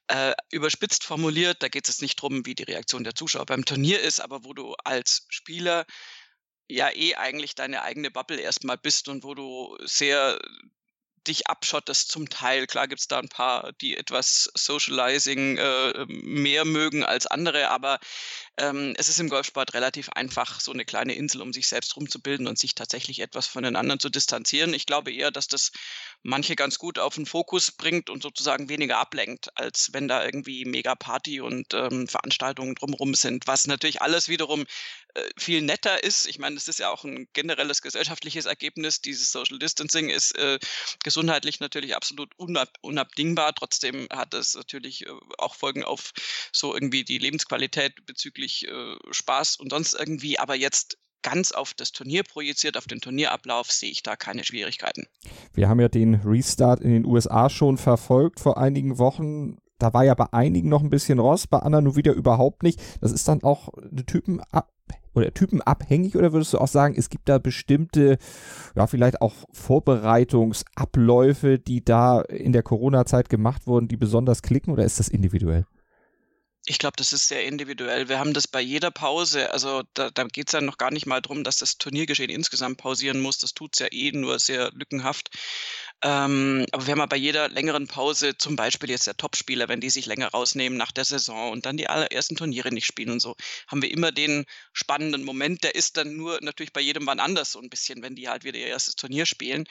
äh, 0.09 0.33
überspitzt 0.51 1.05
formuliert, 1.05 1.63
da 1.63 1.69
geht 1.69 1.87
es 1.87 2.01
nicht 2.01 2.17
drum, 2.17 2.47
wie 2.47 2.55
die 2.55 2.63
Reaktion 2.63 3.05
der 3.05 3.15
Zuschauer 3.15 3.45
beim 3.45 3.67
Turnier 3.67 4.01
ist, 4.01 4.21
aber 4.21 4.43
wo 4.43 4.55
du 4.55 4.75
als 4.85 5.27
Spieler 5.29 5.85
ja 6.67 6.91
eh 6.91 7.15
eigentlich 7.17 7.55
deine 7.55 7.83
eigene 7.83 8.11
Bubble 8.11 8.41
erstmal 8.41 8.79
bist 8.79 9.09
und 9.09 9.23
wo 9.23 9.35
du 9.35 9.77
sehr 9.85 10.39
dich 11.27 11.47
abschottest 11.47 12.11
zum 12.11 12.31
Teil. 12.31 12.67
Klar 12.67 12.89
gibt 12.89 13.03
es 13.03 13.09
da 13.09 13.19
ein 13.19 13.29
paar, 13.29 13.73
die 13.75 13.95
etwas 13.95 14.51
Socializing 14.55 15.59
äh, 15.59 16.07
mehr 16.09 16.65
mögen 16.65 17.05
als 17.05 17.27
andere, 17.27 17.69
aber 17.69 17.99
ähm, 18.59 18.95
es 18.97 19.09
ist 19.09 19.21
im 19.21 19.29
Golfsport 19.29 19.75
relativ 19.75 20.09
einfach, 20.11 20.61
so 20.61 20.73
eine 20.73 20.85
kleine 20.85 21.15
Insel, 21.15 21.43
um 21.43 21.53
sich 21.53 21.69
selbst 21.69 21.97
rumzubilden 21.97 22.47
und 22.47 22.59
sich 22.59 22.75
tatsächlich 22.75 23.21
etwas 23.21 23.47
von 23.47 23.63
den 23.63 23.77
anderen 23.77 24.01
zu 24.01 24.11
distanzieren. 24.11 24.75
Ich 24.75 24.87
glaube 24.87 25.13
eher, 25.13 25.31
dass 25.31 25.47
das 25.47 25.71
manche 26.23 26.57
ganz 26.57 26.79
gut 26.79 26.99
auf 26.99 27.15
den 27.15 27.27
Fokus 27.27 27.71
bringt 27.71 28.11
und 28.11 28.23
sozusagen 28.23 28.69
weniger 28.69 28.99
ablenkt, 28.99 29.57
als 29.57 29.91
wenn 29.93 30.09
da 30.09 30.25
irgendwie 30.25 30.65
mega 30.65 30.95
Party 30.95 31.41
und 31.41 31.73
ähm, 31.75 32.09
Veranstaltungen 32.09 32.75
drumherum 32.75 33.15
sind, 33.15 33.47
was 33.47 33.67
natürlich 33.67 34.03
alles 34.03 34.29
wiederum 34.29 34.67
äh, 35.15 35.23
viel 35.39 35.63
netter 35.63 36.03
ist. 36.03 36.27
Ich 36.27 36.39
meine, 36.39 36.57
es 36.57 36.69
ist 36.69 36.81
ja 36.81 36.91
auch 36.91 37.05
ein 37.05 37.29
generelles 37.33 37.83
gesellschaftliches 37.83 38.47
Ergebnis. 38.47 39.01
Dieses 39.01 39.31
Social 39.31 39.59
Distancing 39.59 40.11
ist 40.11 40.37
äh, 40.37 40.59
gesundheitlich 41.05 41.61
natürlich 41.61 41.95
absolut 41.95 42.33
unab 42.37 42.71
unabdingbar. 42.81 43.55
Trotzdem 43.55 44.09
hat 44.11 44.35
es 44.35 44.55
natürlich 44.55 45.07
äh, 45.07 45.11
auch 45.39 45.55
Folgen 45.55 45.85
auf 45.85 46.13
so 46.53 46.75
irgendwie 46.75 47.05
die 47.05 47.19
Lebensqualität 47.19 48.05
bezüglich 48.07 48.48
äh, 48.69 48.97
Spaß 49.11 49.57
und 49.57 49.71
sonst 49.71 49.95
irgendwie. 49.95 50.39
Aber 50.39 50.55
jetzt 50.55 50.99
ganz 51.23 51.53
auf 51.53 51.75
das 51.75 51.93
Turnier 51.93 52.23
projiziert, 52.23 52.77
auf 52.77 52.87
den 52.87 53.01
Turnierablauf, 53.01 53.71
sehe 53.71 53.91
ich 53.91 54.03
da 54.03 54.17
keine 54.17 54.45
Schwierigkeiten. 54.45 55.07
Wir 55.53 55.69
haben 55.69 55.81
ja 55.81 55.89
den 55.89 56.15
Restart 56.15 56.81
in 56.81 56.91
den 56.91 57.05
USA 57.05 57.51
schon 57.51 57.77
verfolgt 57.77 58.41
vor 58.41 58.59
einigen 58.59 58.99
Wochen. 58.99 59.59
Da 59.79 59.93
war 59.93 60.05
ja 60.05 60.15
bei 60.15 60.33
einigen 60.33 60.69
noch 60.69 60.83
ein 60.83 60.91
bisschen 60.91 61.19
Rost, 61.19 61.51
bei 61.51 61.59
anderen 61.59 61.85
nur 61.85 61.97
wieder 61.97 62.13
überhaupt 62.13 62.63
nicht. 62.63 62.81
Das 63.01 63.13
ist 63.13 63.29
dann 63.29 63.43
auch 63.43 63.69
eine 63.75 64.07
Typen 64.07 64.41
oder 65.15 65.35
typenabhängig 65.35 66.17
oder 66.17 66.33
würdest 66.33 66.55
du 66.55 66.59
auch 66.59 66.69
sagen, 66.69 66.95
es 66.97 67.11
gibt 67.11 67.29
da 67.29 67.39
bestimmte, 67.39 68.19
ja, 68.75 68.87
vielleicht 68.87 69.21
auch 69.21 69.35
Vorbereitungsabläufe, 69.53 71.59
die 71.59 71.85
da 71.85 72.23
in 72.23 72.53
der 72.53 72.63
Corona-Zeit 72.63 73.29
gemacht 73.29 73.67
wurden, 73.67 73.89
die 73.89 73.97
besonders 73.97 74.43
klicken 74.43 74.73
oder 74.73 74.85
ist 74.85 74.99
das 74.99 75.09
individuell? 75.09 75.67
Ich 76.67 76.79
glaube, 76.79 76.97
das 76.97 77.13
ist 77.13 77.29
sehr 77.29 77.45
individuell. 77.45 78.09
Wir 78.09 78.19
haben 78.19 78.35
das 78.35 78.47
bei 78.47 78.61
jeder 78.61 78.91
Pause, 78.91 79.53
also 79.53 79.83
da, 79.95 80.11
da 80.11 80.25
geht 80.25 80.49
es 80.49 80.53
ja 80.53 80.61
noch 80.61 80.77
gar 80.77 80.91
nicht 80.91 81.07
mal 81.07 81.21
darum, 81.23 81.43
dass 81.43 81.57
das 81.59 81.79
Turniergeschehen 81.79 82.31
insgesamt 82.31 82.79
pausieren 82.79 83.21
muss. 83.21 83.39
Das 83.39 83.55
tut 83.55 83.75
es 83.75 83.79
ja 83.81 83.87
eh 83.91 84.13
nur 84.13 84.39
sehr 84.39 84.71
lückenhaft. 84.73 85.31
Ähm, 86.05 86.65
aber 86.71 86.87
wir 86.87 86.93
haben 86.93 87.01
ja 87.01 87.07
bei 87.07 87.17
jeder 87.17 87.49
längeren 87.49 87.89
Pause, 87.89 88.39
zum 88.39 88.55
Beispiel 88.55 88.89
jetzt 88.91 89.09
der 89.09 89.17
Topspieler, 89.17 89.69
wenn 89.69 89.81
die 89.81 89.91
sich 89.91 90.07
länger 90.07 90.29
rausnehmen 90.29 90.79
nach 90.79 90.93
der 90.93 91.05
Saison 91.05 91.51
und 91.51 91.67
dann 91.67 91.77
die 91.77 91.89
allerersten 91.89 92.37
Turniere 92.37 92.73
nicht 92.73 92.87
spielen 92.87 93.11
und 93.11 93.21
so, 93.21 93.35
haben 93.67 93.83
wir 93.83 93.91
immer 93.91 94.13
den 94.13 94.45
spannenden 94.73 95.25
Moment. 95.25 95.65
Der 95.65 95.75
ist 95.75 95.97
dann 95.97 96.17
nur 96.17 96.39
natürlich 96.41 96.73
bei 96.73 96.81
jedem 96.81 97.07
wann 97.07 97.19
anders 97.19 97.51
so 97.53 97.61
ein 97.61 97.69
bisschen, 97.69 98.01
wenn 98.03 98.15
die 98.15 98.29
halt 98.29 98.45
wieder 98.45 98.59
ihr 98.59 98.69
erstes 98.69 98.95
Turnier 98.95 99.27
spielen. 99.27 99.65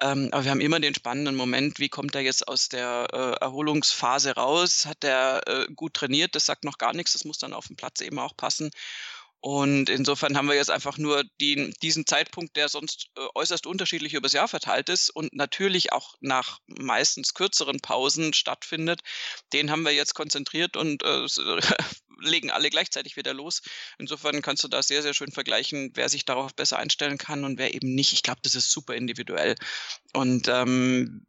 Ähm, 0.00 0.30
aber 0.32 0.44
wir 0.44 0.50
haben 0.50 0.60
immer 0.62 0.80
den 0.80 0.94
spannenden 0.94 1.34
Moment, 1.36 1.78
wie 1.78 1.90
kommt 1.90 2.14
er 2.14 2.22
jetzt 2.22 2.48
aus 2.48 2.70
der 2.70 3.08
äh, 3.12 3.44
Erholungsphase 3.44 4.34
raus? 4.34 4.86
Hat 4.86 5.04
er 5.04 5.42
äh, 5.46 5.66
gut 5.74 5.92
trainiert? 5.92 6.34
Das 6.34 6.46
sagt 6.46 6.64
noch 6.64 6.78
gar 6.78 6.94
nichts. 6.94 7.12
Das 7.12 7.24
muss 7.26 7.38
dann 7.38 7.52
auf 7.52 7.66
dem 7.66 7.76
Platz 7.76 8.00
eben 8.00 8.18
auch 8.18 8.34
passen. 8.36 8.70
Und 9.40 9.90
insofern 9.90 10.36
haben 10.36 10.48
wir 10.48 10.56
jetzt 10.56 10.70
einfach 10.70 10.98
nur 10.98 11.22
den, 11.40 11.72
diesen 11.82 12.06
Zeitpunkt, 12.06 12.56
der 12.56 12.68
sonst 12.68 13.08
äh, 13.16 13.26
äußerst 13.34 13.66
unterschiedlich 13.66 14.14
übers 14.14 14.32
Jahr 14.32 14.48
verteilt 14.48 14.88
ist 14.88 15.10
und 15.10 15.32
natürlich 15.34 15.92
auch 15.92 16.14
nach 16.20 16.58
meistens 16.66 17.34
kürzeren 17.34 17.80
Pausen 17.80 18.32
stattfindet, 18.32 19.02
den 19.52 19.70
haben 19.70 19.82
wir 19.82 19.92
jetzt 19.92 20.14
konzentriert 20.14 20.76
und 20.76 21.02
äh, 21.04 21.26
legen 22.20 22.50
alle 22.50 22.70
gleichzeitig 22.70 23.16
wieder 23.16 23.34
los. 23.34 23.62
Insofern 23.98 24.42
kannst 24.42 24.64
du 24.64 24.68
da 24.68 24.82
sehr, 24.82 25.02
sehr 25.02 25.14
schön 25.14 25.30
vergleichen, 25.30 25.90
wer 25.94 26.08
sich 26.08 26.24
darauf 26.24 26.54
besser 26.54 26.78
einstellen 26.78 27.18
kann 27.18 27.44
und 27.44 27.58
wer 27.58 27.74
eben 27.74 27.94
nicht. 27.94 28.12
Ich 28.12 28.22
glaube, 28.22 28.40
das 28.42 28.54
ist 28.54 28.70
super 28.70 28.94
individuell. 28.94 29.54
Und 30.12 30.48
ähm, 30.48 31.26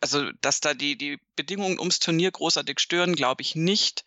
also, 0.00 0.30
dass 0.40 0.60
da 0.60 0.74
die, 0.74 0.98
die 0.98 1.18
Bedingungen 1.36 1.78
ums 1.78 1.98
Turnier 1.98 2.30
großartig 2.30 2.80
stören, 2.80 3.14
glaube 3.14 3.42
ich 3.42 3.54
nicht. 3.54 4.04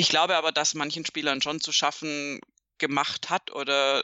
Ich 0.00 0.08
glaube 0.08 0.34
aber, 0.34 0.50
dass 0.50 0.72
manchen 0.72 1.04
Spielern 1.04 1.42
schon 1.42 1.60
zu 1.60 1.72
schaffen 1.72 2.40
gemacht 2.78 3.28
hat 3.28 3.52
oder 3.52 4.02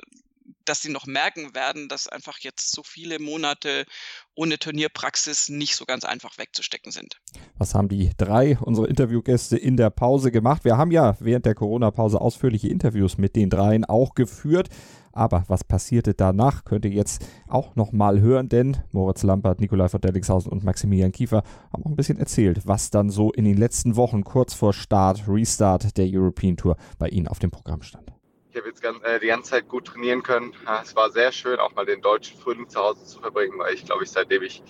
dass 0.64 0.82
sie 0.82 0.90
noch 0.90 1.06
merken 1.06 1.54
werden, 1.54 1.88
dass 1.88 2.08
einfach 2.08 2.38
jetzt 2.38 2.72
so 2.72 2.82
viele 2.82 3.18
Monate 3.18 3.86
ohne 4.34 4.58
Turnierpraxis 4.58 5.48
nicht 5.48 5.76
so 5.76 5.84
ganz 5.84 6.04
einfach 6.04 6.38
wegzustecken 6.38 6.92
sind. 6.92 7.20
Was 7.58 7.74
haben 7.74 7.88
die 7.88 8.10
drei, 8.16 8.58
unsere 8.58 8.86
Interviewgäste, 8.86 9.56
in 9.56 9.76
der 9.76 9.90
Pause 9.90 10.30
gemacht? 10.30 10.64
Wir 10.64 10.76
haben 10.76 10.90
ja 10.90 11.16
während 11.20 11.46
der 11.46 11.54
Corona-Pause 11.54 12.20
ausführliche 12.20 12.68
Interviews 12.68 13.18
mit 13.18 13.36
den 13.36 13.50
dreien 13.50 13.84
auch 13.84 14.14
geführt. 14.14 14.68
Aber 15.12 15.44
was 15.48 15.64
passierte 15.64 16.12
danach, 16.12 16.64
könnt 16.64 16.84
ihr 16.84 16.90
jetzt 16.90 17.26
auch 17.48 17.74
nochmal 17.74 18.20
hören, 18.20 18.50
denn 18.50 18.76
Moritz 18.92 19.22
Lampert, 19.22 19.60
Nikolai 19.60 19.88
von 19.88 20.02
Dellingshausen 20.02 20.52
und 20.52 20.62
Maximilian 20.62 21.10
Kiefer 21.10 21.42
haben 21.72 21.84
auch 21.84 21.90
ein 21.90 21.96
bisschen 21.96 22.18
erzählt, 22.18 22.66
was 22.66 22.90
dann 22.90 23.08
so 23.08 23.32
in 23.32 23.46
den 23.46 23.56
letzten 23.56 23.96
Wochen 23.96 24.24
kurz 24.24 24.52
vor 24.52 24.74
Start, 24.74 25.26
Restart 25.26 25.96
der 25.96 26.06
European 26.06 26.58
Tour 26.58 26.76
bei 26.98 27.08
ihnen 27.08 27.28
auf 27.28 27.38
dem 27.38 27.50
Programm 27.50 27.80
stand. 27.80 28.15
Ich 28.56 28.60
habe 28.62 28.70
jetzt 28.70 28.80
ganz, 28.80 29.04
äh, 29.04 29.20
die 29.20 29.26
ganze 29.26 29.50
Zeit 29.50 29.68
gut 29.68 29.84
trainieren 29.84 30.22
können. 30.22 30.54
Es 30.82 30.96
war 30.96 31.10
sehr 31.10 31.30
schön, 31.30 31.58
auch 31.58 31.74
mal 31.74 31.84
den 31.84 32.00
deutschen 32.00 32.38
Frühling 32.38 32.66
zu 32.70 32.80
Hause 32.80 33.04
zu 33.04 33.20
verbringen, 33.20 33.58
weil 33.58 33.74
ich 33.74 33.84
glaube, 33.84 34.04
ich 34.04 34.10
seitdem 34.10 34.42
ich 34.44 34.62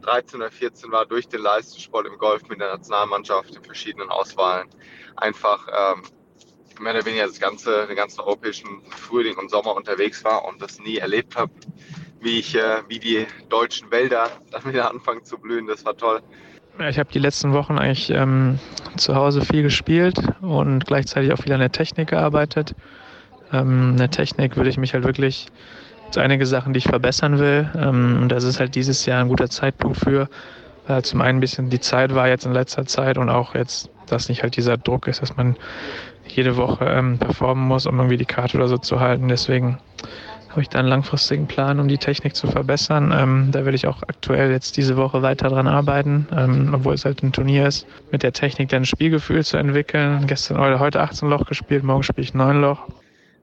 13 0.00 0.40
oder 0.40 0.50
14 0.50 0.90
war, 0.90 1.04
durch 1.04 1.28
den 1.28 1.42
Leistungssport 1.42 2.06
im 2.06 2.16
Golf 2.16 2.48
mit 2.48 2.58
der 2.58 2.68
Nationalmannschaft 2.68 3.54
in 3.54 3.62
verschiedenen 3.62 4.08
Auswahlen 4.08 4.70
einfach 5.16 5.68
ähm, 5.68 6.04
mehr 6.80 6.94
oder 6.94 7.04
weniger 7.04 7.26
das 7.26 7.38
ganze, 7.38 7.86
den 7.86 7.96
ganzen 7.96 8.22
europäischen 8.22 8.82
Frühling 8.88 9.36
und 9.36 9.50
Sommer 9.50 9.76
unterwegs 9.76 10.24
war 10.24 10.46
und 10.46 10.62
das 10.62 10.78
nie 10.78 10.96
erlebt 10.96 11.36
habe, 11.36 11.52
wie 12.20 12.38
äh, 12.38 12.82
wie 12.88 12.98
die 12.98 13.26
deutschen 13.50 13.90
Wälder 13.90 14.30
dann 14.52 14.64
wieder 14.64 14.90
anfangen 14.90 15.22
zu 15.22 15.36
blühen. 15.36 15.66
Das 15.66 15.84
war 15.84 15.94
toll. 15.94 16.22
Ich 16.88 16.98
habe 16.98 17.12
die 17.12 17.18
letzten 17.18 17.52
Wochen 17.52 17.76
eigentlich 17.76 18.08
ähm, 18.08 18.58
zu 18.96 19.14
Hause 19.14 19.42
viel 19.42 19.62
gespielt 19.62 20.16
und 20.40 20.86
gleichzeitig 20.86 21.30
auch 21.30 21.42
viel 21.42 21.52
an 21.52 21.60
der 21.60 21.72
Technik 21.72 22.08
gearbeitet. 22.08 22.74
Ähm, 23.54 23.90
in 23.92 23.96
der 23.96 24.10
Technik 24.10 24.56
würde 24.56 24.70
ich 24.70 24.76
mich 24.76 24.92
halt 24.94 25.04
wirklich 25.04 25.46
zu 26.10 26.20
einige 26.20 26.46
Sachen, 26.46 26.72
die 26.72 26.78
ich 26.78 26.88
verbessern 26.88 27.38
will. 27.38 27.70
Ähm, 27.76 28.18
und 28.22 28.28
das 28.30 28.44
ist 28.44 28.60
halt 28.60 28.74
dieses 28.74 29.06
Jahr 29.06 29.20
ein 29.20 29.28
guter 29.28 29.48
Zeitpunkt 29.48 29.98
für. 29.98 30.28
Weil 30.86 31.02
zum 31.02 31.22
einen 31.22 31.38
ein 31.38 31.40
bisschen 31.40 31.70
die 31.70 31.80
Zeit 31.80 32.14
war 32.14 32.28
jetzt 32.28 32.44
in 32.44 32.52
letzter 32.52 32.84
Zeit 32.84 33.16
und 33.16 33.30
auch 33.30 33.54
jetzt, 33.54 33.90
dass 34.06 34.28
nicht 34.28 34.42
halt 34.42 34.56
dieser 34.56 34.76
Druck 34.76 35.06
ist, 35.06 35.22
dass 35.22 35.36
man 35.36 35.56
jede 36.26 36.56
Woche 36.56 36.84
ähm, 36.84 37.18
performen 37.18 37.66
muss, 37.66 37.86
um 37.86 37.98
irgendwie 37.98 38.18
die 38.18 38.26
Karte 38.26 38.56
oder 38.56 38.68
so 38.68 38.76
zu 38.78 39.00
halten. 39.00 39.28
Deswegen 39.28 39.78
habe 40.50 40.62
ich 40.62 40.68
da 40.68 40.78
einen 40.78 40.88
langfristigen 40.88 41.48
Plan, 41.48 41.80
um 41.80 41.88
die 41.88 41.98
Technik 41.98 42.36
zu 42.36 42.46
verbessern. 42.46 43.12
Ähm, 43.16 43.48
da 43.50 43.64
will 43.64 43.74
ich 43.74 43.86
auch 43.88 44.02
aktuell 44.02 44.52
jetzt 44.52 44.76
diese 44.76 44.96
Woche 44.96 45.22
weiter 45.22 45.48
dran 45.48 45.66
arbeiten, 45.66 46.28
ähm, 46.36 46.70
obwohl 46.72 46.94
es 46.94 47.04
halt 47.04 47.22
ein 47.22 47.32
Turnier 47.32 47.66
ist, 47.66 47.86
mit 48.12 48.22
der 48.22 48.32
Technik 48.32 48.68
dann 48.68 48.82
ein 48.82 48.86
Spielgefühl 48.86 49.44
zu 49.44 49.56
entwickeln. 49.56 50.26
Gestern 50.26 50.58
oder 50.58 50.78
heute 50.78 51.00
18 51.00 51.28
Loch 51.28 51.46
gespielt, 51.46 51.82
morgen 51.82 52.02
spiele 52.02 52.24
ich 52.24 52.34
9 52.34 52.60
Loch. 52.60 52.86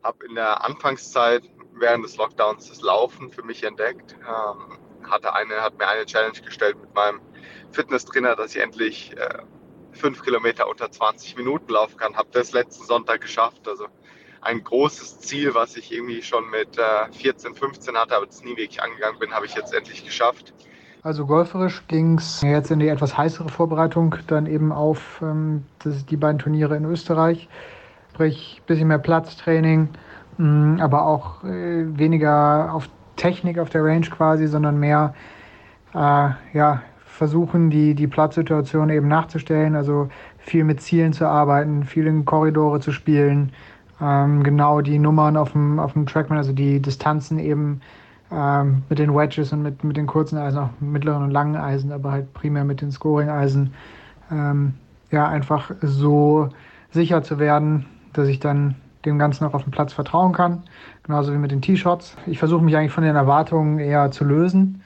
Habe 0.04 0.26
in 0.26 0.36
der 0.36 0.64
Anfangszeit 0.64 1.44
während 1.74 2.04
des 2.06 2.18
Lockdowns 2.18 2.70
das 2.70 2.82
Laufen 2.82 3.32
für 3.32 3.44
mich 3.44 3.64
entdeckt. 3.64 4.16
Ähm, 4.20 5.10
hatte 5.10 5.34
eine, 5.34 5.62
hat 5.62 5.78
mir 5.78 5.88
eine 5.88 6.06
Challenge 6.06 6.40
gestellt 6.40 6.78
mit 6.80 6.94
meinem 6.94 7.20
Fitnesstrainer, 7.72 8.36
dass 8.36 8.56
ich 8.56 8.62
endlich 8.62 9.18
äh, 9.18 9.40
fünf 9.92 10.24
Kilometer 10.24 10.70
unter 10.70 10.90
20 10.90 11.38
Minuten 11.38 11.72
laufen 11.72 11.98
kann. 11.98 12.16
Habe 12.16 12.30
das 12.32 12.52
letzten 12.52 12.86
Sonntag 12.86 13.22
geschafft. 13.22 13.68
Also 13.68 13.88
ein 14.42 14.64
großes 14.64 15.20
Ziel, 15.20 15.54
was 15.54 15.76
ich 15.76 15.92
irgendwie 15.92 16.22
schon 16.22 16.50
mit 16.50 16.78
äh, 16.78 17.12
14, 17.12 17.56
15 17.56 17.96
hatte, 17.98 18.16
aber 18.16 18.26
das 18.26 18.44
nie 18.44 18.58
wirklich 18.58 18.82
angegangen 18.82 19.20
bin, 19.20 19.32
habe 19.32 19.46
ich 19.46 19.56
jetzt 19.56 19.74
endlich 19.74 20.04
geschafft. 20.04 20.54
Also 21.04 21.26
golferisch 21.26 21.84
ging 21.88 22.20
es 22.20 22.42
jetzt 22.42 22.70
in 22.70 22.80
die 22.80 22.88
etwas 22.88 23.18
heißere 23.18 23.50
Vorbereitung 23.50 24.16
dann 24.28 24.46
eben 24.46 24.72
auf 24.72 25.20
ähm, 25.22 25.66
die 25.84 26.18
beiden 26.18 26.38
Turniere 26.38 26.76
in 26.76 26.86
Österreich. 26.86 27.50
Sprich, 28.14 28.60
ein 28.62 28.66
bisschen 28.68 28.88
mehr 28.90 28.98
Platztraining, 28.98 29.88
mm, 30.38 30.80
aber 30.82 31.06
auch 31.06 31.44
äh, 31.46 31.98
weniger 31.98 32.74
auf 32.74 32.90
Technik 33.16 33.58
auf 33.58 33.70
der 33.70 33.86
Range 33.86 34.06
quasi, 34.08 34.48
sondern 34.48 34.80
mehr 34.80 35.14
äh, 35.94 36.30
ja, 36.54 36.82
versuchen, 37.06 37.70
die, 37.70 37.96
die 37.96 38.08
Platzsituation 38.08 38.90
eben 38.90 39.08
nachzustellen, 39.08 39.76
also 39.76 40.10
viel 40.40 40.66
mit 40.66 40.82
Zielen 40.82 41.14
zu 41.14 41.26
arbeiten, 41.26 41.86
viel 41.86 42.06
in 42.08 42.26
Korridore 42.26 42.80
zu 42.82 42.92
spielen, 42.92 43.54
ähm, 44.02 44.44
genau 44.44 44.82
die 44.82 45.00
Nummern 45.00 45.38
auf 45.38 45.54
dem, 45.54 45.80
auf 45.80 45.94
dem 45.94 46.06
Trackman, 46.06 46.38
also 46.38 46.52
die 46.52 46.82
Distanzen 46.82 47.40
eben 47.40 47.80
ähm, 48.30 48.84
mit 48.90 49.00
den 49.00 49.16
Wedges 49.16 49.54
und 49.54 49.62
mit, 49.62 49.84
mit 49.84 49.96
den 49.98 50.08
kurzen 50.08 50.38
Eisen, 50.38 50.58
auch 50.58 50.70
mittleren 50.80 51.24
und 51.24 51.32
langen 51.32 51.56
Eisen, 51.56 51.92
aber 51.92 52.12
halt 52.12 52.34
primär 52.34 52.66
mit 52.66 52.82
den 52.82 52.92
Scoring-Eisen, 52.92 53.74
ähm, 54.32 54.74
ja, 55.12 55.28
einfach 55.28 55.72
so 55.82 56.50
sicher 56.90 57.24
zu 57.24 57.40
werden, 57.40 57.86
dass 58.14 58.28
ich 58.28 58.40
dann 58.40 58.76
dem 59.06 59.18
Ganzen 59.18 59.46
auch 59.46 59.54
auf 59.54 59.64
dem 59.64 59.72
Platz 59.72 59.94
vertrauen 59.94 60.34
kann. 60.34 60.64
Genauso 61.04 61.34
wie 61.34 61.38
mit 61.38 61.52
den 61.52 61.62
T-Shots. 61.62 62.16
Ich 62.28 62.40
versuche 62.40 62.64
mich 62.64 62.76
eigentlich 62.76 62.92
von 62.92 63.04
den 63.04 63.16
Erwartungen 63.16 63.80
eher 63.80 64.12
zu 64.12 64.24
lösen 64.24 64.84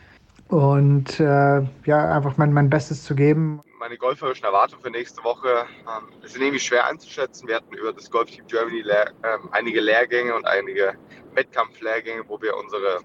und 0.48 1.20
äh, 1.20 1.62
ja, 1.86 2.12
einfach 2.12 2.38
mein, 2.38 2.54
mein 2.54 2.70
Bestes 2.70 3.04
zu 3.04 3.16
geben. 3.16 3.62
Meine 3.80 3.98
golferischen 3.98 4.46
Erwartungen 4.46 4.82
für 4.82 4.90
nächste 4.90 5.24
Woche 5.24 5.66
ähm, 5.82 6.28
sind 6.28 6.42
irgendwie 6.42 6.60
schwer 6.60 6.88
einzuschätzen. 6.88 7.48
Wir 7.48 7.58
hatten 7.58 7.74
über 7.74 7.94
das 7.94 8.10
Golf 8.10 8.30
Team 8.30 8.46
Germany 8.48 8.82
Lehr 8.82 9.12
ähm, 9.24 9.50
einige 9.52 9.82
Lehrgänge 9.82 10.34
und 10.34 10.46
einige 10.48 10.94
Wettkampflehrgänge, 11.34 12.24
wo 12.28 12.42
wir 12.42 12.56
unsere 12.58 13.00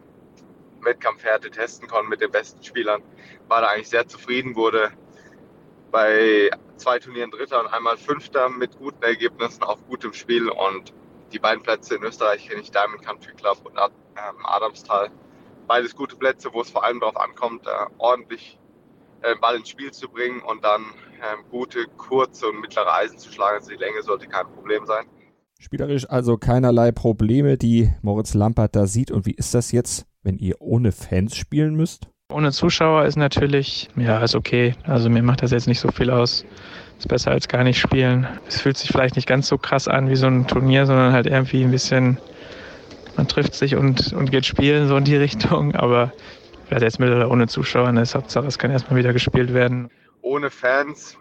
Wettkampfhärte 0.82 1.50
testen 1.50 1.88
konnten 1.88 2.08
mit 2.08 2.20
den 2.20 2.30
besten 2.30 2.62
Spielern. 2.62 3.02
War 3.48 3.62
da 3.62 3.68
eigentlich 3.68 3.88
sehr 3.88 4.06
zufrieden, 4.06 4.54
wurde 4.54 4.90
bei 5.90 6.50
zwei 6.76 6.99
Turnieren 6.99 7.30
Dritter 7.30 7.61
und 7.61 7.68
einmal 7.68 7.97
Fünfter 7.97 8.49
mit 8.49 8.78
guten 8.78 9.02
Ergebnissen, 9.02 9.62
auch 9.62 9.78
gutem 9.88 10.12
Spiel. 10.12 10.49
Und 10.49 10.92
die 11.32 11.38
beiden 11.38 11.62
Plätze 11.62 11.97
in 11.97 12.02
Österreich 12.02 12.49
kenne 12.49 12.62
ich 12.62 12.70
Diamond 12.70 13.02
Country 13.02 13.32
Club 13.35 13.59
und 13.64 13.76
ähm, 13.76 14.44
Adamstal 14.44 15.11
beides 15.66 15.94
gute 15.94 16.16
Plätze, 16.16 16.50
wo 16.52 16.62
es 16.62 16.70
vor 16.70 16.85
allem 16.85 16.99
darauf 16.99 17.16
ankommt, 17.16 17.66
äh, 17.66 17.70
ordentlich 17.99 18.59
äh, 19.23 19.37
Ball 19.40 19.56
ins 19.56 19.68
Spiel 19.68 19.92
zu 19.92 20.09
bringen 20.09 20.42
und 20.42 20.64
dann 20.64 20.82
äh, 21.20 21.37
gute, 21.50 21.87
kurze 21.97 22.49
und 22.49 22.61
mittlere 22.61 22.92
Eisen 22.92 23.18
zu 23.18 23.30
schlagen. 23.30 23.59
Also 23.59 23.70
die 23.70 23.76
Länge 23.76 24.02
sollte 24.02 24.26
kein 24.26 24.47
Problem 24.47 24.85
sein. 24.87 25.06
Spielerisch 25.61 26.09
also 26.09 26.38
keinerlei 26.38 26.90
Probleme, 26.90 27.59
die 27.59 27.92
Moritz 28.02 28.35
Lampert 28.35 28.75
da 28.75 28.87
sieht. 28.87 29.11
Und 29.11 29.26
wie 29.26 29.35
ist 29.35 29.54
das 29.54 29.73
jetzt, 29.73 30.06
wenn 30.23 30.38
ihr 30.38 30.56
ohne 30.61 30.90
Fans 30.90 31.37
spielen 31.37 31.76
müsst? 31.76 32.09
Ohne 32.30 32.52
Zuschauer 32.52 33.04
ist 33.04 33.16
natürlich, 33.16 33.88
ja, 33.96 34.22
ist 34.22 34.34
okay. 34.34 34.75
Also 34.84 35.10
mir 35.10 35.22
macht 35.22 35.42
das 35.42 35.50
jetzt 35.50 35.66
nicht 35.66 35.80
so 35.80 35.90
viel 35.90 36.10
aus. 36.10 36.44
Ist 36.99 37.08
besser 37.08 37.30
als 37.30 37.49
gar 37.49 37.64
nicht 37.64 37.78
spielen. 37.78 38.26
Es 38.46 38.60
fühlt 38.60 38.76
sich 38.76 38.90
vielleicht 38.90 39.16
nicht 39.16 39.26
ganz 39.26 39.49
so 39.49 39.58
krass 39.58 39.88
an 39.88 40.08
wie 40.10 40.16
so 40.16 40.26
ein 40.26 40.46
Turnier, 40.46 40.87
sondern 40.87 41.12
halt 41.12 41.26
irgendwie 41.26 41.62
ein 41.62 41.70
bisschen 41.70 42.18
man 43.20 43.28
trifft 43.28 43.54
sich 43.54 43.76
und, 43.76 44.14
und 44.14 44.30
geht 44.30 44.46
spielen, 44.46 44.88
so 44.88 44.96
in 44.96 45.04
die 45.04 45.16
Richtung. 45.26 45.75
Aber 45.75 46.12
ja, 46.70 46.78
jetzt 46.78 46.99
mit 46.99 47.10
oder 47.10 47.30
ohne 47.30 47.49
Zuschauer, 47.49 47.92
ist 48.00 48.14
Hauptsache, 48.14 48.46
es 48.46 48.58
kann 48.58 48.70
erstmal 48.70 48.99
wieder 48.99 49.12
gespielt 49.12 49.52
werden. 49.52 49.90
Ohne 50.22 50.49
Fans 50.50 51.18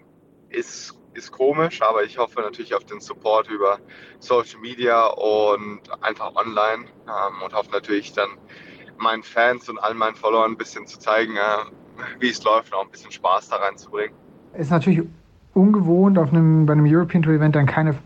ist, 0.49 0.95
ist 1.13 1.31
komisch, 1.31 1.81
aber 1.81 2.03
ich 2.03 2.17
hoffe 2.17 2.39
natürlich 2.39 2.73
auf 2.73 2.85
den 2.85 3.01
Support 3.01 3.49
über 3.49 3.79
Social 4.19 4.59
Media 4.61 5.07
und 5.07 5.81
einfach 6.01 6.35
online 6.35 6.85
ähm, 7.07 7.41
und 7.43 7.53
hoffe 7.53 7.71
natürlich 7.71 8.13
dann 8.13 8.29
meinen 9.01 9.23
Fans 9.23 9.69
und 9.69 9.77
all 9.79 9.93
meinen 9.93 10.15
Followern 10.15 10.51
ein 10.51 10.57
bisschen 10.57 10.85
zu 10.87 10.99
zeigen, 10.99 11.35
äh, 11.35 12.19
wie 12.19 12.29
es 12.29 12.43
läuft 12.43 12.73
und 12.73 12.79
auch 12.79 12.85
ein 12.85 12.91
bisschen 12.91 13.11
Spaß 13.11 13.49
da 13.49 13.57
reinzubringen. 13.57 14.15
Ist 14.57 14.71
natürlich 14.71 15.01
ungewohnt, 15.53 16.17
auf 16.17 16.29
einem, 16.29 16.65
bei 16.65 16.73
einem 16.73 16.85
European 16.85 17.23
Tour 17.23 17.33
Event 17.33 17.55
dann 17.55 17.65
keine 17.65 17.97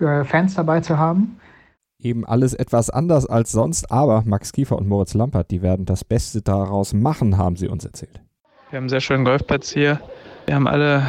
äh, 0.00 0.24
Fans 0.24 0.54
dabei 0.54 0.80
zu 0.80 0.98
haben 0.98 1.38
eben 2.00 2.24
alles 2.24 2.54
etwas 2.54 2.90
anders 2.90 3.26
als 3.26 3.50
sonst, 3.50 3.90
aber 3.90 4.22
Max 4.24 4.52
Kiefer 4.52 4.76
und 4.76 4.88
Moritz 4.88 5.14
Lampert, 5.14 5.50
die 5.50 5.62
werden 5.62 5.84
das 5.84 6.04
Beste 6.04 6.42
daraus 6.42 6.92
machen, 6.92 7.36
haben 7.36 7.56
sie 7.56 7.68
uns 7.68 7.84
erzählt. 7.84 8.20
Wir 8.70 8.76
haben 8.76 8.84
einen 8.84 8.88
sehr 8.88 9.00
schönen 9.00 9.24
Golfplatz 9.24 9.70
hier. 9.70 10.00
Wir 10.46 10.54
haben 10.54 10.66
alle 10.66 11.02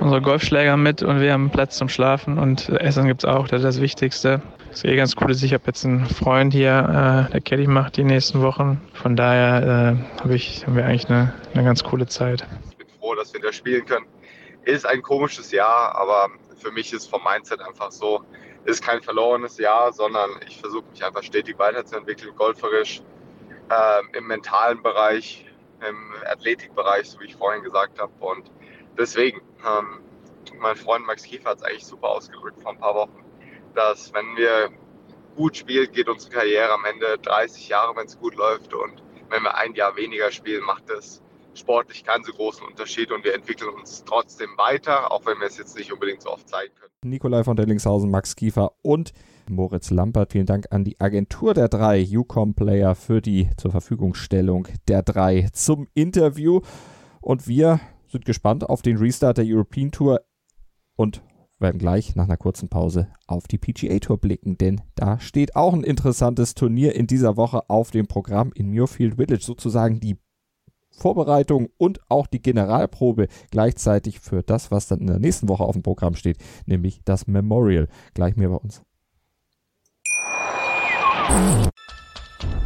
unsere 0.00 0.22
Golfschläger 0.22 0.76
mit 0.76 1.02
und 1.02 1.20
wir 1.20 1.32
haben 1.32 1.50
Platz 1.50 1.76
zum 1.76 1.88
Schlafen 1.88 2.38
und 2.38 2.68
Essen 2.68 3.06
gibt 3.06 3.24
es 3.24 3.28
auch, 3.28 3.48
das 3.48 3.58
ist 3.58 3.64
das 3.64 3.80
Wichtigste. 3.80 4.42
Ist 4.70 4.84
eh 4.84 4.94
ganz 4.94 5.16
cool. 5.20 5.32
Ich 5.32 5.52
habe 5.52 5.64
jetzt 5.66 5.84
einen 5.84 6.06
Freund 6.06 6.52
hier, 6.52 7.26
äh, 7.28 7.32
der 7.32 7.40
Caddy 7.40 7.66
macht 7.66 7.96
die 7.96 8.04
nächsten 8.04 8.40
Wochen. 8.40 8.80
Von 8.94 9.16
daher 9.16 9.96
äh, 9.96 10.20
hab 10.20 10.30
ich, 10.30 10.64
haben 10.64 10.76
wir 10.76 10.86
eigentlich 10.86 11.08
eine, 11.08 11.34
eine 11.54 11.64
ganz 11.64 11.82
coole 11.82 12.06
Zeit. 12.06 12.46
Ich 12.70 12.76
bin 12.76 12.86
froh, 13.00 13.14
dass 13.16 13.34
wir 13.34 13.40
da 13.40 13.52
spielen 13.52 13.84
können. 13.84 14.06
Ist 14.64 14.86
ein 14.86 15.02
komisches 15.02 15.50
Jahr, 15.50 15.96
aber 15.96 16.28
für 16.56 16.70
mich 16.70 16.92
ist 16.92 17.10
vom 17.10 17.22
Mindset 17.24 17.60
einfach 17.60 17.90
so, 17.90 18.22
ist 18.64 18.82
kein 18.82 19.02
verlorenes 19.02 19.58
Jahr, 19.58 19.92
sondern 19.92 20.30
ich 20.46 20.60
versuche 20.60 20.84
mich 20.90 21.04
einfach 21.04 21.24
stetig 21.24 21.58
weiterzuentwickeln, 21.58 22.34
golferisch, 22.36 23.02
äh, 23.70 24.18
im 24.18 24.26
mentalen 24.28 24.82
Bereich, 24.82 25.46
im 25.88 25.96
Athletikbereich, 26.30 27.10
so 27.10 27.20
wie 27.20 27.24
ich 27.24 27.34
vorhin 27.36 27.64
gesagt 27.64 27.98
habe. 28.00 28.12
Und 28.20 28.50
deswegen, 28.96 29.40
ähm, 29.66 30.00
mein 30.60 30.76
Freund 30.76 31.06
Max 31.06 31.24
Kiefer 31.24 31.50
hat 31.50 31.58
es 31.58 31.64
eigentlich 31.64 31.86
super 31.86 32.10
ausgedrückt 32.10 32.62
vor 32.62 32.72
ein 32.72 32.78
paar 32.78 32.94
Wochen, 32.94 33.24
dass 33.74 34.12
wenn 34.12 34.36
wir 34.36 34.70
gut 35.36 35.56
spielen, 35.56 35.90
geht 35.92 36.08
unsere 36.08 36.32
Karriere 36.32 36.72
am 36.72 36.84
Ende 36.84 37.18
30 37.22 37.68
Jahre, 37.68 37.96
wenn 37.96 38.06
es 38.06 38.18
gut 38.18 38.34
läuft. 38.36 38.74
Und 38.74 39.02
wenn 39.30 39.42
wir 39.42 39.56
ein 39.56 39.74
Jahr 39.74 39.96
weniger 39.96 40.30
spielen, 40.30 40.64
macht 40.64 40.88
das 40.88 41.22
sportlich 41.54 42.04
keinen 42.04 42.24
so 42.24 42.32
großen 42.32 42.66
Unterschied 42.66 43.10
und 43.10 43.24
wir 43.24 43.34
entwickeln 43.34 43.70
uns 43.74 44.04
trotzdem 44.04 44.50
weiter, 44.56 45.10
auch 45.12 45.26
wenn 45.26 45.38
wir 45.38 45.46
es 45.46 45.58
jetzt 45.58 45.76
nicht 45.76 45.92
unbedingt 45.92 46.22
so 46.22 46.30
oft 46.30 46.48
zeigen 46.48 46.74
können. 46.74 46.92
Nikolai 47.02 47.44
von 47.44 47.56
Dellingshausen, 47.56 48.10
Max 48.10 48.36
Kiefer 48.36 48.72
und 48.82 49.12
Moritz 49.48 49.90
Lampert. 49.90 50.32
Vielen 50.32 50.46
Dank 50.46 50.66
an 50.70 50.84
die 50.84 51.00
Agentur 51.00 51.54
der 51.54 51.68
drei 51.68 52.06
UCOM 52.08 52.54
Player 52.54 52.94
für 52.94 53.20
die 53.20 53.50
zur 53.56 53.70
Verfügungstellung 53.70 54.68
der 54.88 55.02
drei 55.02 55.48
zum 55.52 55.88
Interview. 55.94 56.60
Und 57.20 57.48
wir 57.48 57.80
sind 58.08 58.24
gespannt 58.24 58.68
auf 58.68 58.82
den 58.82 58.96
Restart 58.96 59.38
der 59.38 59.44
European 59.46 59.90
Tour 59.90 60.20
und 60.96 61.22
werden 61.60 61.78
gleich 61.78 62.16
nach 62.16 62.24
einer 62.24 62.36
kurzen 62.36 62.68
Pause 62.68 63.08
auf 63.26 63.46
die 63.46 63.58
PGA 63.58 63.98
Tour 63.98 64.18
blicken, 64.18 64.58
denn 64.58 64.80
da 64.94 65.20
steht 65.20 65.56
auch 65.56 65.72
ein 65.72 65.84
interessantes 65.84 66.54
Turnier 66.54 66.94
in 66.94 67.06
dieser 67.06 67.36
Woche 67.36 67.68
auf 67.68 67.90
dem 67.90 68.06
Programm 68.06 68.52
in 68.54 68.70
Muirfield 68.70 69.16
Village, 69.16 69.44
sozusagen 69.44 70.00
die 70.00 70.16
Vorbereitung 70.90 71.68
und 71.78 72.00
auch 72.08 72.26
die 72.26 72.42
Generalprobe 72.42 73.28
gleichzeitig 73.50 74.20
für 74.20 74.42
das, 74.42 74.70
was 74.70 74.86
dann 74.86 75.00
in 75.00 75.06
der 75.06 75.18
nächsten 75.18 75.48
Woche 75.48 75.64
auf 75.64 75.74
dem 75.74 75.82
Programm 75.82 76.14
steht, 76.14 76.38
nämlich 76.66 77.00
das 77.04 77.26
Memorial. 77.26 77.88
Gleich 78.14 78.36
mehr 78.36 78.48
bei 78.48 78.56
uns. 78.56 78.82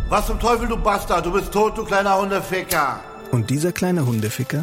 Was 0.08 0.26
zum 0.26 0.38
Teufel, 0.38 0.68
du 0.68 0.76
Bastard? 0.76 1.26
Du 1.26 1.32
bist 1.32 1.52
tot, 1.52 1.76
du 1.76 1.84
kleiner 1.84 2.20
Hundeficker. 2.20 3.00
Und 3.30 3.50
dieser 3.50 3.72
kleine 3.72 4.06
Hundeficker, 4.06 4.62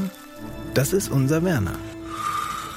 das 0.73 0.93
ist 0.93 1.09
unser 1.09 1.43
Werner. 1.43 1.75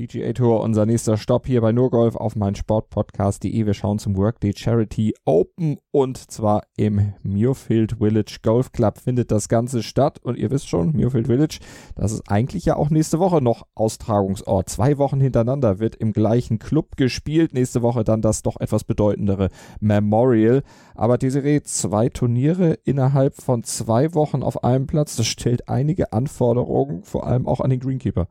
PGA 0.00 0.32
Tour, 0.32 0.62
unser 0.62 0.86
nächster 0.86 1.18
Stopp 1.18 1.46
hier 1.46 1.60
bei 1.60 1.72
Nurgolf 1.72 2.16
auf 2.16 2.34
mein 2.34 2.54
Sportpodcast.de. 2.54 3.66
Wir 3.66 3.74
schauen 3.74 3.98
zum 3.98 4.16
Workday 4.16 4.54
Charity 4.56 5.14
Open 5.26 5.76
und 5.90 6.16
zwar 6.16 6.62
im 6.78 7.12
Muirfield 7.22 7.98
Village 7.98 8.38
Golf 8.42 8.72
Club 8.72 8.96
findet 8.96 9.30
das 9.30 9.50
Ganze 9.50 9.82
statt 9.82 10.18
und 10.22 10.38
ihr 10.38 10.50
wisst 10.50 10.70
schon, 10.70 10.92
Muirfield 10.92 11.26
Village, 11.26 11.58
das 11.96 12.12
ist 12.12 12.30
eigentlich 12.30 12.64
ja 12.64 12.76
auch 12.76 12.88
nächste 12.88 13.18
Woche 13.18 13.42
noch 13.42 13.66
Austragungsort. 13.74 14.70
Zwei 14.70 14.96
Wochen 14.96 15.20
hintereinander 15.20 15.80
wird 15.80 15.96
im 15.96 16.14
gleichen 16.14 16.58
Club 16.58 16.96
gespielt. 16.96 17.52
Nächste 17.52 17.82
Woche 17.82 18.02
dann 18.02 18.22
das 18.22 18.40
doch 18.40 18.58
etwas 18.58 18.84
bedeutendere 18.84 19.50
Memorial. 19.80 20.62
Aber 20.94 21.18
Desiree, 21.18 21.60
zwei 21.60 22.08
Turniere 22.08 22.78
innerhalb 22.84 23.34
von 23.34 23.64
zwei 23.64 24.14
Wochen 24.14 24.42
auf 24.42 24.64
einem 24.64 24.86
Platz, 24.86 25.16
das 25.16 25.26
stellt 25.26 25.68
einige 25.68 26.14
Anforderungen, 26.14 27.02
vor 27.02 27.26
allem 27.26 27.46
auch 27.46 27.60
an 27.60 27.68
den 27.68 27.80
Greenkeeper. 27.80 28.28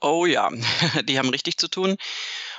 Oh 0.00 0.26
ja, 0.26 0.50
die 1.04 1.18
haben 1.18 1.30
richtig 1.30 1.56
zu 1.58 1.68
tun. 1.68 1.96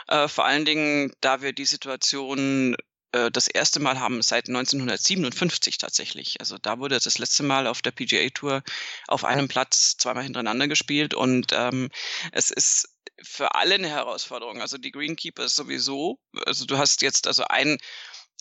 Äh, 0.07 0.27
vor 0.27 0.45
allen 0.45 0.65
Dingen, 0.65 1.13
da 1.21 1.41
wir 1.41 1.53
die 1.53 1.65
Situation 1.65 2.75
äh, 3.11 3.31
das 3.31 3.47
erste 3.47 3.79
Mal 3.79 3.99
haben 3.99 4.21
seit 4.21 4.47
1957 4.47 5.77
tatsächlich. 5.77 6.39
Also 6.39 6.57
da 6.57 6.79
wurde 6.79 6.99
das 6.99 7.17
letzte 7.17 7.43
Mal 7.43 7.67
auf 7.67 7.81
der 7.81 7.91
PGA 7.91 8.29
Tour 8.29 8.63
auf 9.07 9.25
einem 9.25 9.47
Platz 9.47 9.97
zweimal 9.97 10.23
hintereinander 10.23 10.67
gespielt 10.67 11.13
und 11.13 11.51
ähm, 11.53 11.89
es 12.31 12.51
ist 12.51 12.89
für 13.21 13.55
alle 13.55 13.75
eine 13.75 13.89
Herausforderung. 13.89 14.61
Also 14.61 14.77
die 14.77 14.91
Greenkeepers 14.91 15.55
sowieso. 15.55 16.19
Also 16.45 16.65
du 16.65 16.77
hast 16.77 17.01
jetzt 17.01 17.27
also 17.27 17.43
ein 17.45 17.77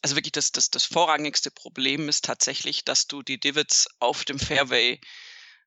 also 0.02 0.14
wirklich 0.14 0.32
das, 0.32 0.52
das, 0.52 0.70
das 0.70 0.84
vorrangigste 0.84 1.50
Problem 1.50 2.08
ist 2.08 2.24
tatsächlich, 2.24 2.84
dass 2.84 3.06
du 3.06 3.22
die 3.22 3.40
Divots 3.40 3.88
auf 3.98 4.24
dem 4.24 4.38
Fairway 4.38 5.00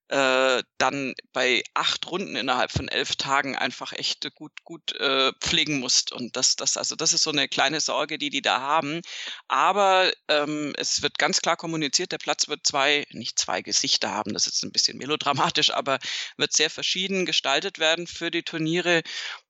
äh, 0.10 0.64
dann 0.78 1.14
bei 1.34 1.64
acht 1.74 2.06
Runden 2.08 2.36
innerhalb 2.36 2.72
von 2.72 2.88
elf 2.88 3.16
Tagen 3.16 3.56
einfach 3.56 3.94
echt 3.94 4.34
gut, 4.36 4.64
gut 4.64 4.92
äh, 4.94 5.32
pflegen 5.40 5.80
musst. 5.80 6.12
Und 6.12 6.36
das, 6.36 6.56
das, 6.56 6.78
also 6.78 6.96
das 6.96 7.14
ist 7.14 7.24
so 7.24 7.32
eine 7.32 7.48
kleine 7.48 7.80
Sorge, 7.80 8.18
die 8.18 8.30
die 8.30 8.42
da 8.42 8.60
haben. 8.60 9.02
Aber 9.48 10.12
ähm, 10.28 10.74
es 10.78 11.02
wird 11.02 11.18
ganz 11.20 11.42
klar 11.42 11.58
kommuniziert, 11.58 12.12
der 12.12 12.18
Platz 12.18 12.48
wird 12.48 12.66
zwei, 12.66 13.06
nicht 13.12 13.40
zwei 13.40 13.62
Gesichter 13.62 14.12
haben, 14.12 14.34
das 14.34 14.48
ist 14.48 14.64
ein 14.64 14.72
bisschen 14.72 14.98
melodramatisch, 14.98 15.72
aber 15.72 16.00
wird 16.38 16.54
sehr 16.54 16.70
verschieden 16.70 17.26
gestaltet 17.26 17.80
werden 17.80 18.08
für 18.08 18.32
die 18.32 18.44
Turniere 18.44 19.04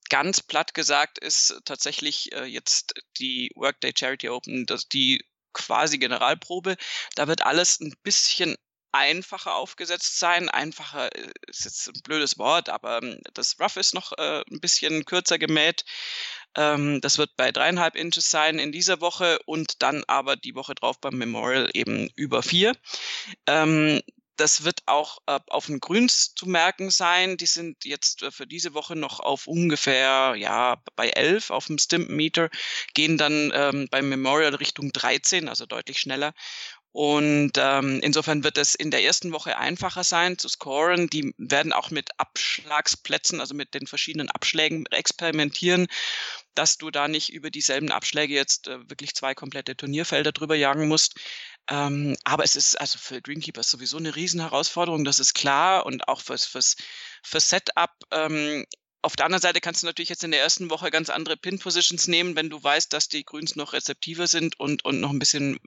ganz 0.10 0.41
platt 0.41 0.73
gesagt 0.73 1.19
ist 1.19 1.62
tatsächlich 1.65 2.31
äh, 2.33 2.45
jetzt 2.45 2.93
die 3.19 3.51
Workday 3.55 3.93
Charity 3.95 4.29
Open, 4.29 4.65
das 4.65 4.88
die 4.88 5.23
quasi 5.53 5.97
Generalprobe. 5.97 6.77
Da 7.15 7.27
wird 7.27 7.45
alles 7.45 7.79
ein 7.79 7.93
bisschen 8.03 8.55
einfacher 8.91 9.56
aufgesetzt 9.56 10.19
sein. 10.19 10.49
Einfacher 10.49 11.15
äh, 11.15 11.32
ist 11.47 11.65
jetzt 11.65 11.88
ein 11.88 12.02
blödes 12.04 12.38
Wort, 12.38 12.69
aber 12.69 13.02
ähm, 13.02 13.19
das 13.34 13.60
Rough 13.60 13.78
ist 13.78 13.93
noch 13.93 14.13
äh, 14.17 14.43
ein 14.49 14.60
bisschen 14.60 15.06
kürzer 15.06 15.38
gemäht. 15.39 15.86
Ähm, 16.56 17.02
das 17.02 17.17
wird 17.17 17.36
bei 17.38 17.52
dreieinhalb 17.52 17.95
Inches 17.95 18.30
sein 18.30 18.60
in 18.60 18.71
dieser 18.71 19.02
Woche 19.02 19.39
und 19.45 19.82
dann 19.82 20.04
aber 20.08 20.36
die 20.36 20.56
Woche 20.56 20.75
drauf 20.75 20.99
beim 20.99 21.17
Memorial 21.17 21.69
eben 21.73 22.10
über 22.15 22.41
vier. 22.43 22.75
Ähm, 23.45 24.02
das 24.39 24.63
wird 24.63 24.82
auch 24.86 25.19
äh, 25.28 25.39
auf 25.49 25.65
den 25.65 25.80
Grüns 25.80 26.34
zu 26.34 26.47
merken 26.47 26.91
sein. 26.91 27.38
Die 27.38 27.45
sind 27.45 27.84
jetzt 27.84 28.23
äh, 28.23 28.32
für 28.32 28.47
diese 28.47 28.73
Woche 28.73 28.95
noch 28.95 29.19
auf 29.19 29.47
ungefähr, 29.47 30.36
ja, 30.38 30.82
bei 30.95 31.10
11 31.10 31.52
auf 31.52 31.67
dem 31.67 31.78
Stimp-Meter, 31.78 32.49
gehen 32.93 33.17
dann 33.17 33.52
ähm, 33.54 33.88
beim 33.91 34.08
Memorial 34.08 34.56
Richtung 34.56 34.91
13, 34.93 35.49
also 35.49 35.65
deutlich 35.65 35.99
schneller. 35.99 36.34
Und 36.91 37.52
ähm, 37.58 37.99
insofern 38.02 38.43
wird 38.43 38.58
es 38.58 38.73
in 38.73 38.89
der 38.89 39.04
ersten 39.04 39.32
Woche 39.32 39.58
einfacher 39.58 40.04
sein 40.04 40.39
zu 40.39 40.49
scoren. 40.49 41.08
Die 41.08 41.34
werden 41.38 41.71
auch 41.71 41.91
mit 41.91 42.10
Abschlagsplätzen, 42.17 43.39
also 43.39 43.54
mit 43.54 43.75
den 43.75 43.86
verschiedenen 43.86 44.30
Abschlägen 44.30 44.88
experimentieren, 44.88 45.88
dass 46.56 46.78
du 46.78 46.89
da 46.89 47.08
nicht 47.08 47.32
über 47.32 47.52
dieselben 47.52 47.91
Abschläge 47.91 48.34
jetzt 48.34 48.67
äh, 48.67 48.89
wirklich 48.89 49.13
zwei 49.13 49.36
komplette 49.36 49.78
Turnierfelder 49.78 50.32
drüber 50.32 50.56
jagen 50.56 50.88
musst. 50.88 51.19
Ähm, 51.69 52.17
aber 52.23 52.43
es 52.43 52.56
ist 52.56 52.75
also 52.75 52.97
für 52.97 53.21
Greenkeepers 53.21 53.69
sowieso 53.69 53.97
eine 53.97 54.15
Riesenherausforderung, 54.15 55.06
das 55.06 55.19
ist 55.19 55.36
klar. 55.36 55.86
Und 55.86 56.08
auch 56.08 56.21
fürs, 56.21 56.47
fürs, 56.47 56.75
fürs 57.23 57.49
Setup 57.49 57.91
ähm, 58.12 58.65
auf 59.02 59.15
der 59.15 59.25
anderen 59.25 59.41
Seite 59.41 59.62
kannst 59.62 59.84
du 59.84 59.88
natürlich 59.88 60.10
jetzt 60.10 60.23
in 60.23 60.32
der 60.32 60.41
ersten 60.41 60.69
Woche 60.69 60.89
ganz 60.89 61.10
andere 61.10 61.38
Pin-Positions 61.38 62.08
nehmen, 62.08 62.36
wenn 62.36 62.49
du 62.49 62.62
weißt, 62.62 62.91
dass 62.91 63.08
die 63.08 63.23
Grüns 63.23 63.56
noch 63.56 63.73
rezeptiver 63.73 64.28
sind 64.28 64.60
und, 64.60 64.84
und 64.84 64.99
noch 64.99 65.12
ein 65.12 65.19
bisschen 65.19 65.58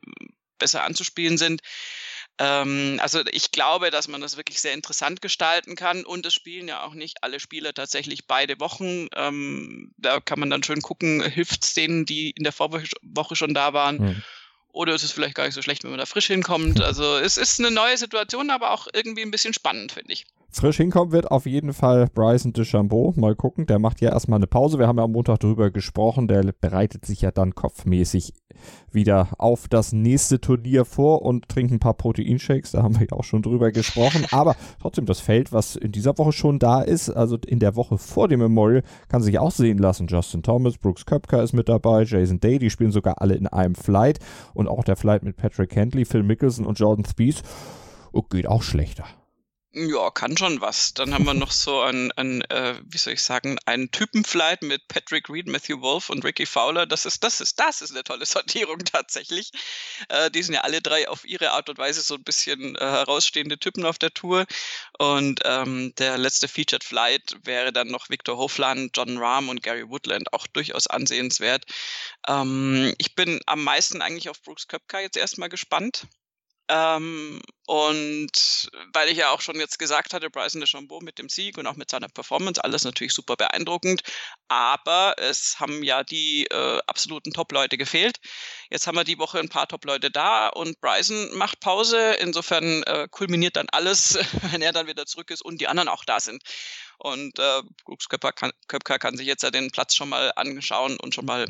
besser 0.62 0.84
anzuspielen 0.84 1.38
sind. 1.38 1.60
Ähm, 2.38 2.98
also 3.02 3.20
ich 3.30 3.50
glaube, 3.50 3.90
dass 3.90 4.08
man 4.08 4.20
das 4.20 4.36
wirklich 4.36 4.60
sehr 4.60 4.72
interessant 4.72 5.20
gestalten 5.20 5.74
kann 5.74 6.04
und 6.04 6.24
es 6.24 6.32
spielen 6.32 6.68
ja 6.68 6.84
auch 6.84 6.94
nicht 6.94 7.22
alle 7.22 7.40
Spieler 7.40 7.74
tatsächlich 7.74 8.26
beide 8.26 8.58
Wochen. 8.60 9.08
Ähm, 9.14 9.92
da 9.98 10.20
kann 10.20 10.38
man 10.38 10.50
dann 10.50 10.62
schön 10.62 10.80
gucken, 10.80 11.22
hilft 11.22 11.64
es 11.64 11.74
denen, 11.74 12.06
die 12.06 12.30
in 12.30 12.44
der 12.44 12.52
Vorwoche 12.52 13.36
schon 13.36 13.54
da 13.54 13.72
waren. 13.72 13.96
Mhm. 13.98 14.22
Oder 14.68 14.94
ist 14.94 15.02
es 15.02 15.12
vielleicht 15.12 15.34
gar 15.34 15.44
nicht 15.44 15.54
so 15.54 15.60
schlecht, 15.60 15.84
wenn 15.84 15.90
man 15.90 16.00
da 16.00 16.06
frisch 16.06 16.28
hinkommt? 16.28 16.80
Also 16.92 17.18
es 17.18 17.36
ist 17.36 17.58
eine 17.58 17.70
neue 17.70 17.98
Situation, 17.98 18.50
aber 18.50 18.70
auch 18.70 18.86
irgendwie 18.92 19.22
ein 19.22 19.30
bisschen 19.30 19.52
spannend, 19.52 19.92
finde 19.92 20.12
ich. 20.12 20.24
Frisch 20.54 20.76
hinkommen 20.76 21.12
wird 21.12 21.30
auf 21.30 21.46
jeden 21.46 21.72
Fall 21.72 22.08
Bryson 22.12 22.52
DeChambeau. 22.52 23.14
Mal 23.16 23.34
gucken, 23.34 23.64
der 23.64 23.78
macht 23.78 24.02
ja 24.02 24.10
erstmal 24.10 24.38
eine 24.38 24.46
Pause. 24.46 24.78
Wir 24.78 24.86
haben 24.86 24.98
ja 24.98 25.04
am 25.04 25.12
Montag 25.12 25.40
darüber 25.40 25.70
gesprochen. 25.70 26.28
Der 26.28 26.42
bereitet 26.60 27.06
sich 27.06 27.22
ja 27.22 27.30
dann 27.30 27.54
kopfmäßig 27.54 28.34
wieder 28.90 29.28
auf 29.38 29.66
das 29.68 29.92
nächste 29.92 30.42
Turnier 30.42 30.84
vor 30.84 31.22
und 31.22 31.48
trinkt 31.48 31.72
ein 31.72 31.78
paar 31.80 31.94
Proteinshakes. 31.94 32.72
Da 32.72 32.82
haben 32.82 33.00
wir 33.00 33.06
ja 33.10 33.16
auch 33.16 33.24
schon 33.24 33.40
drüber 33.40 33.72
gesprochen. 33.72 34.26
Aber 34.30 34.54
trotzdem, 34.78 35.06
das 35.06 35.20
Feld, 35.20 35.52
was 35.52 35.74
in 35.74 35.90
dieser 35.90 36.18
Woche 36.18 36.32
schon 36.32 36.58
da 36.58 36.82
ist, 36.82 37.08
also 37.08 37.38
in 37.46 37.58
der 37.58 37.74
Woche 37.74 37.96
vor 37.96 38.28
dem 38.28 38.40
Memorial, 38.40 38.82
kann 39.08 39.22
sich 39.22 39.38
auch 39.38 39.52
sehen 39.52 39.78
lassen. 39.78 40.06
Justin 40.06 40.42
Thomas, 40.42 40.76
Brooks 40.76 41.06
Köpker 41.06 41.42
ist 41.42 41.54
mit 41.54 41.70
dabei, 41.70 42.02
Jason 42.02 42.40
Day, 42.40 42.58
die 42.58 42.68
spielen 42.68 42.92
sogar 42.92 43.22
alle 43.22 43.36
in 43.36 43.46
einem 43.46 43.74
Flight. 43.74 44.18
Und 44.52 44.68
auch 44.68 44.84
der 44.84 44.96
Flight 44.96 45.22
mit 45.22 45.38
Patrick 45.38 45.74
Hentley, 45.74 46.04
Phil 46.04 46.22
Mickelson 46.22 46.66
und 46.66 46.78
Jordan 46.78 47.06
Spieth 47.06 47.42
oh, 48.12 48.20
geht 48.20 48.46
auch 48.46 48.62
schlechter. 48.62 49.04
Ja, 49.74 50.10
kann 50.10 50.36
schon 50.36 50.60
was. 50.60 50.92
Dann 50.92 51.14
haben 51.14 51.24
wir 51.24 51.32
noch 51.32 51.50
so 51.50 51.80
ein, 51.80 52.12
ein 52.12 52.42
äh, 52.50 52.78
wie 52.84 52.98
soll 52.98 53.14
ich 53.14 53.22
sagen, 53.22 53.58
einen 53.64 53.90
Typenflight 53.90 54.60
mit 54.60 54.86
Patrick 54.86 55.30
Reed, 55.30 55.46
Matthew 55.46 55.80
Wolf 55.80 56.10
und 56.10 56.24
Ricky 56.26 56.44
Fowler. 56.44 56.84
Das 56.84 57.06
ist, 57.06 57.24
das 57.24 57.40
ist, 57.40 57.58
das 57.58 57.80
ist 57.80 57.90
eine 57.90 58.04
tolle 58.04 58.26
Sortierung 58.26 58.80
tatsächlich. 58.80 59.50
Äh, 60.10 60.30
die 60.30 60.42
sind 60.42 60.54
ja 60.54 60.60
alle 60.60 60.82
drei 60.82 61.08
auf 61.08 61.24
ihre 61.24 61.52
Art 61.52 61.70
und 61.70 61.78
Weise 61.78 62.02
so 62.02 62.16
ein 62.16 62.22
bisschen 62.22 62.76
äh, 62.76 62.80
herausstehende 62.80 63.58
Typen 63.58 63.86
auf 63.86 63.98
der 63.98 64.12
Tour. 64.12 64.44
Und 64.98 65.40
ähm, 65.44 65.94
der 65.96 66.18
letzte 66.18 66.48
Featured 66.48 66.84
Flight 66.84 67.34
wäre 67.44 67.72
dann 67.72 67.88
noch 67.88 68.10
Victor 68.10 68.36
Hofland, 68.36 68.94
John 68.94 69.16
Rahm 69.16 69.48
und 69.48 69.62
Gary 69.62 69.88
Woodland, 69.88 70.34
auch 70.34 70.46
durchaus 70.48 70.86
ansehenswert. 70.86 71.64
Ähm, 72.28 72.94
ich 72.98 73.14
bin 73.14 73.40
am 73.46 73.64
meisten 73.64 74.02
eigentlich 74.02 74.28
auf 74.28 74.42
Brooks 74.42 74.68
Köpka 74.68 75.00
jetzt 75.00 75.16
erstmal 75.16 75.48
gespannt. 75.48 76.06
Ähm, 76.68 77.40
und 77.66 78.70
weil 78.92 79.08
ich 79.08 79.18
ja 79.18 79.30
auch 79.30 79.40
schon 79.40 79.56
jetzt 79.56 79.78
gesagt 79.78 80.14
hatte, 80.14 80.30
Bryson 80.30 80.60
DeChambeau 80.60 81.00
mit 81.00 81.18
dem 81.18 81.28
Sieg 81.28 81.58
und 81.58 81.66
auch 81.66 81.76
mit 81.76 81.90
seiner 81.90 82.08
Performance, 82.08 82.62
alles 82.62 82.84
natürlich 82.84 83.12
super 83.12 83.36
beeindruckend. 83.36 84.02
Aber 84.48 85.14
es 85.18 85.56
haben 85.60 85.82
ja 85.82 86.02
die 86.04 86.46
äh, 86.50 86.80
absoluten 86.86 87.32
Top-Leute 87.32 87.78
gefehlt. 87.78 88.18
Jetzt 88.70 88.86
haben 88.86 88.96
wir 88.96 89.04
die 89.04 89.18
Woche 89.18 89.38
ein 89.38 89.48
paar 89.48 89.68
Top-Leute 89.68 90.10
da 90.10 90.48
und 90.48 90.80
Bryson 90.80 91.36
macht 91.36 91.60
Pause. 91.60 92.14
Insofern 92.20 92.82
äh, 92.84 93.08
kulminiert 93.10 93.56
dann 93.56 93.68
alles, 93.70 94.18
wenn 94.50 94.62
er 94.62 94.72
dann 94.72 94.86
wieder 94.86 95.06
zurück 95.06 95.30
ist 95.30 95.42
und 95.42 95.60
die 95.60 95.68
anderen 95.68 95.88
auch 95.88 96.04
da 96.04 96.20
sind. 96.20 96.42
Und 97.02 97.36
äh, 97.40 97.62
Brooks 97.84 98.08
Köpker 98.08 98.32
kann, 98.32 99.16
sich 99.16 99.26
jetzt 99.26 99.42
ja 99.42 99.50
den 99.50 99.72
Platz 99.72 99.96
schon 99.96 100.08
mal 100.08 100.30
anschauen 100.36 100.96
und 101.02 101.12
schon 101.16 101.24
mal 101.24 101.46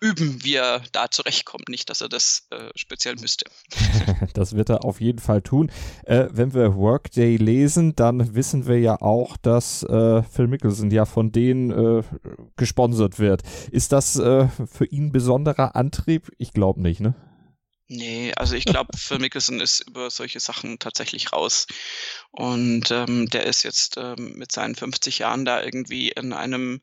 üben, 0.00 0.44
wie 0.44 0.56
er 0.56 0.82
da 0.92 1.10
zurechtkommt. 1.10 1.70
Nicht, 1.70 1.88
dass 1.88 2.02
er 2.02 2.10
das 2.10 2.46
äh, 2.50 2.68
speziell 2.74 3.16
müsste. 3.16 3.46
das 4.34 4.54
wird 4.54 4.68
er 4.68 4.84
auf 4.84 5.00
jeden 5.00 5.18
Fall 5.18 5.40
tun. 5.40 5.72
Äh, 6.04 6.26
wenn 6.30 6.52
wir 6.52 6.76
Workday 6.76 7.36
lesen, 7.36 7.96
dann 7.96 8.34
wissen 8.34 8.66
wir 8.66 8.80
ja 8.80 9.00
auch, 9.00 9.38
dass 9.38 9.82
äh, 9.82 10.22
Phil 10.24 10.46
Mickelson 10.46 10.90
ja 10.90 11.06
von 11.06 11.32
denen 11.32 11.70
äh, 11.70 12.02
gesponsert 12.56 13.18
wird. 13.18 13.44
Ist 13.70 13.92
das 13.92 14.18
äh, 14.18 14.46
für 14.70 14.84
ihn 14.84 15.10
besonderer 15.10 15.74
Antrieb? 15.74 16.30
Ich 16.36 16.52
glaube 16.52 16.82
nicht, 16.82 17.00
ne? 17.00 17.14
Nee, 17.94 18.32
also 18.36 18.54
ich 18.56 18.64
glaube, 18.64 18.96
Phil 18.96 19.18
Mickelson 19.18 19.60
ist 19.60 19.80
über 19.80 20.08
solche 20.08 20.40
Sachen 20.40 20.78
tatsächlich 20.78 21.32
raus. 21.32 21.66
Und 22.30 22.90
ähm, 22.90 23.28
der 23.28 23.44
ist 23.44 23.64
jetzt 23.64 23.98
ähm, 23.98 24.32
mit 24.36 24.50
seinen 24.50 24.74
50 24.74 25.18
Jahren 25.18 25.44
da 25.44 25.62
irgendwie 25.62 26.08
in 26.08 26.32
einem, 26.32 26.80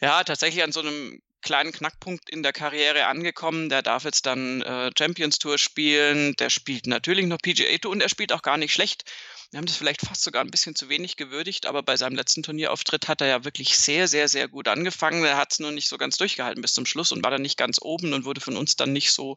ja, 0.00 0.24
tatsächlich 0.24 0.64
an 0.64 0.72
so 0.72 0.80
einem 0.80 1.22
kleinen 1.46 1.72
Knackpunkt 1.72 2.28
in 2.28 2.42
der 2.42 2.52
Karriere 2.52 3.06
angekommen. 3.06 3.68
Der 3.70 3.80
darf 3.80 4.04
jetzt 4.04 4.26
dann 4.26 4.60
äh, 4.62 4.90
Champions 4.98 5.38
Tour 5.38 5.56
spielen. 5.56 6.34
Der 6.36 6.50
spielt 6.50 6.86
natürlich 6.86 7.26
noch 7.26 7.38
PGA 7.38 7.78
Tour 7.78 7.92
und 7.92 8.02
er 8.02 8.08
spielt 8.08 8.32
auch 8.32 8.42
gar 8.42 8.58
nicht 8.58 8.74
schlecht. 8.74 9.04
Wir 9.50 9.58
haben 9.58 9.66
das 9.66 9.76
vielleicht 9.76 10.00
fast 10.00 10.24
sogar 10.24 10.42
ein 10.42 10.50
bisschen 10.50 10.74
zu 10.74 10.88
wenig 10.88 11.16
gewürdigt, 11.16 11.66
aber 11.66 11.82
bei 11.84 11.96
seinem 11.96 12.16
letzten 12.16 12.42
Turnierauftritt 12.42 13.06
hat 13.06 13.20
er 13.20 13.28
ja 13.28 13.44
wirklich 13.44 13.78
sehr, 13.78 14.08
sehr, 14.08 14.28
sehr 14.28 14.48
gut 14.48 14.66
angefangen. 14.66 15.24
Er 15.24 15.36
hat 15.36 15.52
es 15.52 15.60
nur 15.60 15.70
nicht 15.70 15.88
so 15.88 15.98
ganz 15.98 16.16
durchgehalten 16.16 16.60
bis 16.60 16.74
zum 16.74 16.84
Schluss 16.84 17.12
und 17.12 17.22
war 17.22 17.30
dann 17.30 17.42
nicht 17.42 17.56
ganz 17.56 17.78
oben 17.80 18.12
und 18.12 18.24
wurde 18.24 18.40
von 18.40 18.56
uns 18.56 18.74
dann 18.74 18.92
nicht 18.92 19.12
so 19.12 19.36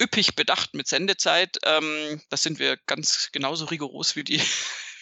üppig 0.00 0.36
bedacht 0.36 0.72
mit 0.74 0.88
Sendezeit. 0.88 1.58
Ähm, 1.64 2.20
das 2.30 2.42
sind 2.42 2.58
wir 2.58 2.78
ganz 2.86 3.28
genauso 3.30 3.66
rigoros 3.66 4.16
wie 4.16 4.24
die, 4.24 4.40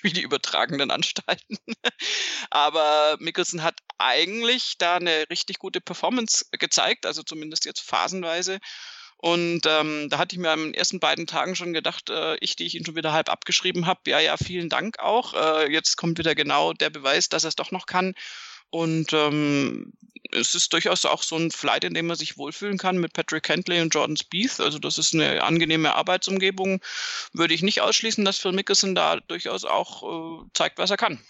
wie 0.08 0.12
die 0.12 0.22
übertragenden 0.22 0.90
Anstalten. 0.90 1.56
Aber 2.50 3.16
Mickelson 3.20 3.62
hat 3.62 3.80
eigentlich 3.98 4.74
da 4.78 4.96
eine 4.96 5.24
richtig 5.30 5.58
gute 5.58 5.80
Performance 5.80 6.44
gezeigt, 6.52 7.06
also 7.06 7.22
zumindest 7.22 7.64
jetzt 7.64 7.80
phasenweise. 7.80 8.58
Und 9.16 9.62
ähm, 9.64 10.08
da 10.10 10.18
hatte 10.18 10.36
ich 10.36 10.40
mir 10.40 10.50
an 10.50 10.58
den 10.58 10.74
ersten 10.74 11.00
beiden 11.00 11.26
Tagen 11.26 11.56
schon 11.56 11.72
gedacht, 11.72 12.10
äh, 12.10 12.36
ich, 12.40 12.56
die 12.56 12.66
ich 12.66 12.74
ihn 12.74 12.84
schon 12.84 12.96
wieder 12.96 13.14
halb 13.14 13.30
abgeschrieben 13.30 13.86
habe, 13.86 14.00
ja, 14.06 14.20
ja, 14.20 14.36
vielen 14.36 14.68
Dank 14.68 14.98
auch. 14.98 15.32
Äh, 15.32 15.72
jetzt 15.72 15.96
kommt 15.96 16.18
wieder 16.18 16.34
genau 16.34 16.74
der 16.74 16.90
Beweis, 16.90 17.30
dass 17.30 17.44
er 17.44 17.48
es 17.48 17.56
doch 17.56 17.70
noch 17.70 17.86
kann. 17.86 18.14
Und 18.74 19.12
ähm, 19.12 19.92
es 20.32 20.56
ist 20.56 20.72
durchaus 20.72 21.06
auch 21.06 21.22
so 21.22 21.36
ein 21.36 21.52
Flight, 21.52 21.84
in 21.84 21.94
dem 21.94 22.08
man 22.08 22.16
sich 22.16 22.38
wohlfühlen 22.38 22.76
kann 22.76 22.98
mit 22.98 23.12
Patrick 23.12 23.44
Kentley 23.44 23.80
und 23.80 23.94
Jordan 23.94 24.16
Spieth. 24.16 24.58
Also 24.58 24.80
das 24.80 24.98
ist 24.98 25.14
eine 25.14 25.44
angenehme 25.44 25.94
Arbeitsumgebung. 25.94 26.80
Würde 27.32 27.54
ich 27.54 27.62
nicht 27.62 27.82
ausschließen, 27.82 28.24
dass 28.24 28.38
Phil 28.38 28.50
Mickelson 28.50 28.96
da 28.96 29.20
durchaus 29.28 29.64
auch 29.64 30.02
äh, 30.02 30.44
zeigt, 30.54 30.78
was 30.78 30.90
er 30.90 30.96
kann. 30.96 31.20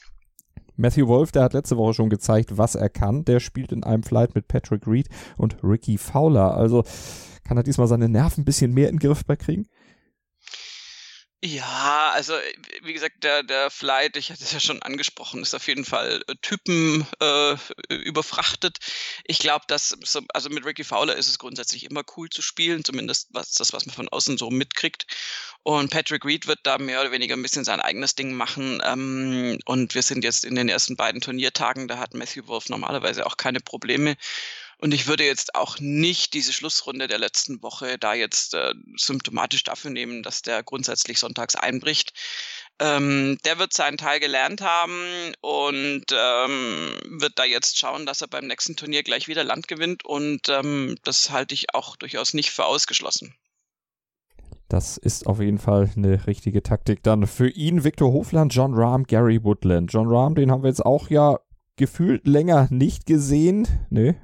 Matthew 0.76 1.07
Wolf, 1.07 1.33
der 1.33 1.42
hat 1.42 1.52
letzte 1.52 1.76
Woche 1.76 1.92
schon 1.92 2.09
gezeigt, 2.09 2.57
was 2.57 2.76
er 2.76 2.88
kann. 2.88 3.26
Der 3.26 3.40
spielt 3.40 3.72
in 3.72 3.85
einem 3.85 4.04
Flight 4.04 4.35
mit 4.35 4.48
Patrick 4.48 4.87
Reed 4.87 5.11
und 5.37 5.59
Ricky 5.62 5.98
Fowler. 5.98 6.57
Also 6.57 6.83
kann 7.46 7.59
er 7.59 7.62
diesmal 7.62 7.88
seine 7.88 8.09
Nerven 8.09 8.40
ein 8.40 8.46
bisschen 8.46 8.72
mehr 8.72 8.88
in 8.88 8.96
den 8.96 9.07
Griff 9.07 9.24
kriegen? 9.38 9.68
Ja, 11.46 12.11
also 12.14 12.33
wie 12.85 12.94
gesagt, 12.94 13.22
der, 13.22 13.42
der 13.42 13.70
Flight, 13.70 14.16
ich 14.16 14.30
hatte 14.30 14.42
es 14.42 14.52
ja 14.52 14.61
schon 14.61 14.80
angesprochen, 14.80 15.42
ist 15.42 15.54
auf 15.54 15.68
jeden 15.68 15.85
Fall 15.85 16.24
äh, 16.26 16.35
Typen 16.40 17.07
äh, 17.20 17.54
überfrachtet. 17.90 18.78
Ich 19.24 19.40
glaube, 19.40 19.66
dass 19.68 19.90
so, 19.90 20.22
also 20.33 20.48
mit 20.48 20.64
Ricky 20.64 20.85
Fowler 20.85 21.14
ist 21.16 21.28
es 21.28 21.38
grundsätzlich 21.38 21.85
immer 21.85 22.02
cool 22.16 22.30
zu 22.30 22.40
spielen, 22.40 22.83
zumindest 22.83 23.28
was 23.33 23.52
das, 23.52 23.74
was 23.74 23.85
man 23.85 23.94
von 23.94 24.09
außen 24.09 24.38
so 24.38 24.48
mitkriegt. 24.48 25.07
Und 25.62 25.90
Patrick 25.90 26.24
Reed 26.24 26.46
wird 26.46 26.61
da 26.62 26.78
mehr 26.78 27.02
oder 27.02 27.12
weniger 27.12 27.37
ein 27.37 27.42
bisschen 27.42 27.64
sein 27.64 27.80
eigenes 27.80 28.14
Ding 28.14 28.33
machen. 28.33 28.80
Ähm, 28.83 29.59
und 29.66 29.94
wir 29.94 30.02
sind 30.02 30.24
jetzt 30.24 30.46
in 30.46 30.54
den 30.54 30.70
ersten 30.70 30.96
beiden 30.96 31.20
Turniertagen, 31.20 31.88
da 31.88 31.98
hat 31.98 32.14
Matthew 32.14 32.46
Wolf 32.46 32.70
normalerweise 32.70 33.26
auch 33.26 33.37
keine 33.37 33.61
Probleme. 33.61 34.16
Und 34.78 34.92
ich 34.92 35.06
würde 35.06 35.24
jetzt 35.24 35.54
auch 35.54 35.78
nicht 35.80 36.34
diese 36.34 36.52
Schlussrunde 36.52 37.08
der 37.08 37.18
letzten 37.18 37.62
Woche 37.62 37.98
da 37.98 38.14
jetzt 38.14 38.54
äh, 38.54 38.74
symptomatisch 38.96 39.64
dafür 39.64 39.90
nehmen, 39.90 40.22
dass 40.22 40.42
der 40.42 40.62
grundsätzlich 40.62 41.18
sonntags 41.18 41.54
einbricht. 41.54 42.12
Ähm, 42.80 43.38
der 43.44 43.58
wird 43.58 43.72
seinen 43.72 43.98
Teil 43.98 44.18
gelernt 44.18 44.60
haben 44.60 45.32
und 45.40 46.06
ähm, 46.12 46.96
wird 47.20 47.38
da 47.38 47.44
jetzt 47.44 47.78
schauen, 47.78 48.04
dass 48.04 48.20
er 48.20 48.28
beim 48.28 48.46
nächsten 48.46 48.74
Turnier 48.74 49.02
gleich 49.04 49.28
wieder 49.28 49.44
Land 49.44 49.68
gewinnt. 49.68 50.04
Und 50.04 50.48
ähm, 50.48 50.96
das 51.04 51.30
halte 51.30 51.54
ich 51.54 51.74
auch 51.74 51.96
durchaus 51.96 52.34
nicht 52.34 52.50
für 52.50 52.64
ausgeschlossen. 52.64 53.34
Das 54.68 54.96
ist 54.96 55.26
auf 55.26 55.40
jeden 55.40 55.58
Fall 55.58 55.90
eine 55.96 56.26
richtige 56.26 56.62
Taktik 56.62 57.02
dann 57.02 57.26
für 57.26 57.48
ihn. 57.48 57.84
Victor 57.84 58.12
Hofland, 58.12 58.52
John 58.52 58.74
Rahm, 58.74 59.04
Gary 59.04 59.44
Woodland. 59.44 59.92
John 59.92 60.08
Rahm, 60.08 60.34
den 60.34 60.50
haben 60.50 60.62
wir 60.62 60.68
jetzt 60.68 60.84
auch 60.84 61.10
ja 61.10 61.38
gefühlt 61.76 62.26
länger 62.26 62.66
nicht 62.70 63.06
gesehen. 63.06 63.68
Ne, 63.90 64.16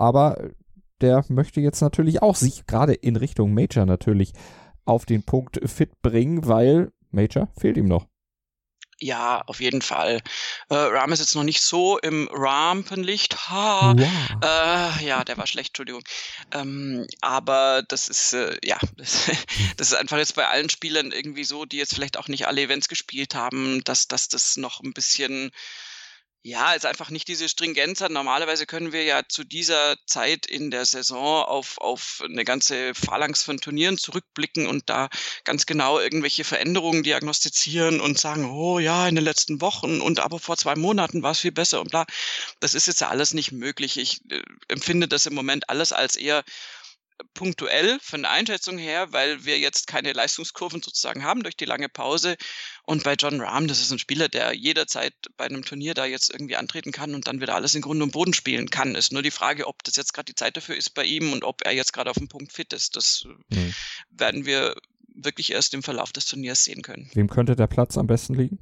aber 0.00 0.50
der 1.00 1.24
möchte 1.28 1.60
jetzt 1.60 1.80
natürlich 1.80 2.22
auch 2.22 2.36
sich 2.36 2.66
gerade 2.66 2.94
in 2.94 3.16
Richtung 3.16 3.52
Major 3.52 3.84
natürlich 3.86 4.32
auf 4.84 5.04
den 5.04 5.22
Punkt 5.22 5.60
fit 5.68 6.00
bringen, 6.02 6.46
weil 6.46 6.90
Major 7.10 7.48
fehlt 7.58 7.76
ihm 7.76 7.86
noch. 7.86 8.06
Ja, 9.02 9.42
auf 9.46 9.60
jeden 9.60 9.80
Fall. 9.80 10.20
Äh, 10.68 10.74
Ram 10.74 11.12
ist 11.12 11.20
jetzt 11.20 11.34
noch 11.34 11.42
nicht 11.42 11.62
so 11.62 11.98
im 11.98 12.28
Rampenlicht. 12.32 13.48
Ha, 13.48 13.94
wow. 13.96 14.08
äh, 14.44 15.06
ja, 15.06 15.24
der 15.24 15.38
war 15.38 15.46
schlecht, 15.46 15.70
Entschuldigung. 15.70 16.02
Ähm, 16.52 17.06
aber 17.22 17.82
das 17.88 18.08
ist, 18.08 18.34
äh, 18.34 18.58
ja, 18.62 18.78
das, 18.98 19.30
das, 19.78 19.92
ist 19.92 19.94
einfach 19.94 20.18
jetzt 20.18 20.34
bei 20.34 20.46
allen 20.46 20.68
Spielern 20.68 21.12
irgendwie 21.12 21.44
so, 21.44 21.64
die 21.64 21.78
jetzt 21.78 21.94
vielleicht 21.94 22.18
auch 22.18 22.28
nicht 22.28 22.46
alle 22.46 22.60
Events 22.60 22.88
gespielt 22.88 23.34
haben, 23.34 23.82
dass, 23.84 24.06
dass 24.06 24.28
das 24.28 24.58
noch 24.58 24.80
ein 24.82 24.92
bisschen 24.92 25.50
ja, 26.42 26.72
ist 26.72 26.86
einfach 26.86 27.10
nicht 27.10 27.28
diese 27.28 27.50
Stringenz 27.50 28.00
hat. 28.00 28.10
Normalerweise 28.10 28.64
können 28.64 28.92
wir 28.92 29.04
ja 29.04 29.22
zu 29.28 29.44
dieser 29.44 29.96
Zeit 30.06 30.46
in 30.46 30.70
der 30.70 30.86
Saison 30.86 31.44
auf, 31.44 31.76
auf 31.78 32.22
eine 32.24 32.44
ganze 32.44 32.94
Phalanx 32.94 33.42
von 33.42 33.58
Turnieren 33.58 33.98
zurückblicken 33.98 34.66
und 34.66 34.88
da 34.88 35.10
ganz 35.44 35.66
genau 35.66 35.98
irgendwelche 35.98 36.44
Veränderungen 36.44 37.02
diagnostizieren 37.02 38.00
und 38.00 38.18
sagen, 38.18 38.50
oh 38.50 38.78
ja, 38.78 39.06
in 39.06 39.16
den 39.16 39.24
letzten 39.24 39.60
Wochen 39.60 40.00
und 40.00 40.20
aber 40.20 40.38
vor 40.38 40.56
zwei 40.56 40.76
Monaten 40.76 41.22
war 41.22 41.32
es 41.32 41.40
viel 41.40 41.52
besser 41.52 41.80
und 41.80 41.90
bla. 41.90 42.06
Das 42.60 42.74
ist 42.74 42.86
jetzt 42.86 43.02
ja 43.02 43.08
alles 43.08 43.34
nicht 43.34 43.52
möglich. 43.52 43.98
Ich 43.98 44.22
äh, 44.30 44.42
empfinde 44.68 45.08
das 45.08 45.26
im 45.26 45.34
Moment 45.34 45.68
alles 45.68 45.92
als 45.92 46.16
eher 46.16 46.42
punktuell 47.34 47.98
von 48.00 48.22
der 48.22 48.30
Einschätzung 48.30 48.78
her, 48.78 49.12
weil 49.12 49.44
wir 49.44 49.58
jetzt 49.58 49.86
keine 49.86 50.12
Leistungskurven 50.12 50.82
sozusagen 50.82 51.24
haben 51.24 51.42
durch 51.42 51.56
die 51.56 51.64
lange 51.64 51.88
Pause. 51.88 52.36
Und 52.84 53.04
bei 53.04 53.14
John 53.14 53.40
Rahm, 53.40 53.68
das 53.68 53.80
ist 53.80 53.90
ein 53.92 53.98
Spieler, 53.98 54.28
der 54.28 54.54
jederzeit 54.54 55.14
bei 55.36 55.44
einem 55.44 55.64
Turnier 55.64 55.94
da 55.94 56.04
jetzt 56.04 56.30
irgendwie 56.30 56.56
antreten 56.56 56.92
kann 56.92 57.14
und 57.14 57.28
dann 57.28 57.40
wieder 57.40 57.54
alles 57.54 57.74
in 57.74 57.82
Grund 57.82 58.02
und 58.02 58.12
Boden 58.12 58.34
spielen 58.34 58.70
kann. 58.70 58.94
Ist 58.94 59.12
nur 59.12 59.22
die 59.22 59.30
Frage, 59.30 59.66
ob 59.66 59.82
das 59.84 59.96
jetzt 59.96 60.12
gerade 60.12 60.26
die 60.26 60.34
Zeit 60.34 60.56
dafür 60.56 60.76
ist 60.76 60.90
bei 60.90 61.04
ihm 61.04 61.32
und 61.32 61.44
ob 61.44 61.64
er 61.64 61.72
jetzt 61.72 61.92
gerade 61.92 62.10
auf 62.10 62.18
dem 62.18 62.28
Punkt 62.28 62.52
fit 62.52 62.72
ist. 62.72 62.96
Das 62.96 63.26
mhm. 63.48 63.74
werden 64.10 64.46
wir 64.46 64.74
wirklich 65.14 65.52
erst 65.52 65.74
im 65.74 65.82
Verlauf 65.82 66.12
des 66.12 66.26
Turniers 66.26 66.64
sehen 66.64 66.82
können. 66.82 67.10
Wem 67.14 67.28
könnte 67.28 67.56
der 67.56 67.66
Platz 67.66 67.98
am 67.98 68.06
besten 68.06 68.34
liegen? 68.34 68.58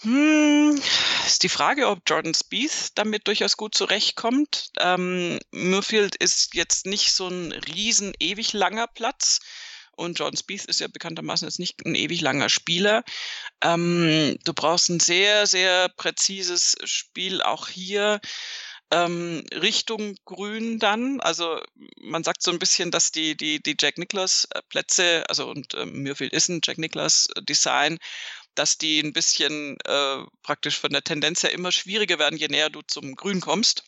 Hm, 0.00 0.80
ist 1.26 1.42
die 1.42 1.48
Frage, 1.48 1.88
ob 1.88 2.00
Jordan 2.06 2.34
Spieth 2.34 2.90
damit 2.94 3.26
durchaus 3.26 3.56
gut 3.56 3.74
zurechtkommt. 3.74 4.70
Ähm, 4.78 5.40
Murfield 5.50 6.14
ist 6.16 6.54
jetzt 6.54 6.86
nicht 6.86 7.12
so 7.12 7.26
ein 7.28 7.52
riesen 7.52 8.12
ewig 8.20 8.52
langer 8.52 8.86
Platz 8.86 9.40
und 9.96 10.18
Jordan 10.18 10.36
Spieth 10.36 10.66
ist 10.66 10.78
ja 10.80 10.86
bekanntermaßen 10.86 11.48
jetzt 11.48 11.58
nicht 11.58 11.84
ein 11.84 11.96
ewig 11.96 12.20
langer 12.20 12.48
Spieler. 12.48 13.02
Ähm, 13.62 14.38
du 14.44 14.54
brauchst 14.54 14.88
ein 14.90 15.00
sehr, 15.00 15.48
sehr 15.48 15.88
präzises 15.88 16.76
Spiel 16.84 17.42
auch 17.42 17.66
hier. 17.68 18.20
ähm, 18.90 19.44
Richtung 19.52 20.16
Grün 20.24 20.78
dann. 20.78 21.20
Also 21.20 21.60
man 22.00 22.24
sagt 22.24 22.42
so 22.42 22.50
ein 22.50 22.58
bisschen, 22.58 22.90
dass 22.90 23.12
die, 23.12 23.36
die, 23.36 23.62
die 23.62 23.76
Jack 23.78 23.98
Nicklaus 23.98 24.46
äh, 24.50 24.62
Plätze, 24.68 25.24
also 25.28 25.50
und 25.50 25.74
ähm, 25.74 26.02
Muirfield 26.02 26.32
ist 26.32 26.48
ein 26.48 26.60
Jack 26.64 26.78
Nicklaus 26.78 27.28
äh, 27.36 27.42
Design, 27.42 27.98
dass 28.58 28.78
die 28.78 29.00
ein 29.00 29.12
bisschen 29.12 29.76
äh, 29.84 30.18
praktisch 30.42 30.78
von 30.78 30.90
der 30.90 31.04
Tendenz 31.04 31.42
her 31.42 31.52
immer 31.52 31.72
schwieriger 31.72 32.18
werden, 32.18 32.38
je 32.38 32.48
näher 32.48 32.70
du 32.70 32.82
zum 32.82 33.14
Grün 33.14 33.40
kommst. 33.40 33.84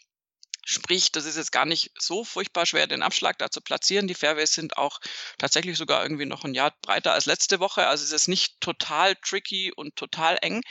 Sprich, 0.65 1.11
das 1.11 1.25
ist 1.25 1.37
jetzt 1.37 1.53
gar 1.53 1.67
nicht 1.67 1.91
so 1.99 2.23
furchtbar 2.23 2.67
schwer, 2.67 2.87
den 2.87 3.03
Abschlag 3.03 3.39
da 3.39 3.51
zu 3.51 3.61
platzieren. 3.61 4.07
Die 4.07 4.15
Fairways 4.15 4.53
sind 4.53 4.77
auch 4.77 5.01
tatsächlich 5.39 5.77
sogar 5.77 6.03
irgendwie 6.03 6.27
noch 6.27 6.45
ein 6.45 6.55
Jahr 6.55 6.73
breiter 6.83 7.13
als 7.13 7.27
letzte 7.27 7.59
Woche. 7.61 7.87
Also 7.87 8.05
es 8.05 8.13
ist 8.13 8.29
nicht 8.29 8.61
total 8.61 9.17
tricky 9.17 9.73
und 9.75 9.97
total 9.97 10.39
eng. 10.43 10.63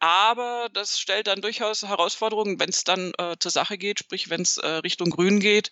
Aber 0.00 0.68
das 0.72 0.98
stellt 0.98 1.28
dann 1.28 1.40
durchaus 1.40 1.82
Herausforderungen, 1.82 2.60
wenn 2.60 2.68
es 2.68 2.84
dann 2.84 3.12
äh, 3.18 3.36
zur 3.38 3.50
Sache 3.50 3.78
geht, 3.78 4.00
sprich 4.00 4.28
wenn 4.28 4.42
es 4.42 4.58
äh, 4.58 4.66
Richtung 4.68 5.08
Grün 5.08 5.40
geht. 5.40 5.70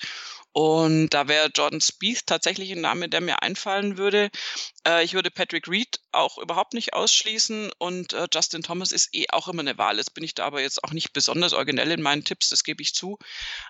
Und 0.52 1.10
da 1.10 1.28
wäre 1.28 1.50
Jordan 1.54 1.80
Spieth 1.80 2.26
tatsächlich 2.26 2.72
ein 2.72 2.80
Name, 2.80 3.08
der 3.08 3.20
mir 3.20 3.42
einfallen 3.42 3.96
würde. 3.96 4.30
Äh, 4.86 5.04
ich 5.04 5.14
würde 5.14 5.30
Patrick 5.30 5.68
Reed 5.68 5.98
auch 6.12 6.36
überhaupt 6.38 6.74
nicht 6.74 6.92
ausschließen 6.92 7.70
und 7.78 8.12
äh, 8.12 8.26
Justin 8.32 8.62
Thomas 8.62 8.92
ist 8.92 9.14
eh 9.14 9.26
auch 9.30 9.48
immer 9.48 9.60
eine 9.60 9.78
Wahl. 9.78 9.96
Jetzt 9.96 10.12
bin 10.12 10.24
ich 10.24 10.34
da 10.34 10.44
aber 10.44 10.60
jetzt 10.60 10.84
auch 10.84 10.92
nicht 10.92 11.14
besonders 11.14 11.54
originell 11.54 11.90
in 11.90 12.02
meinen 12.02 12.24
Tipps, 12.24 12.50
das 12.50 12.64
gebe 12.64 12.82
ich 12.82 12.94
zu. 12.94 13.18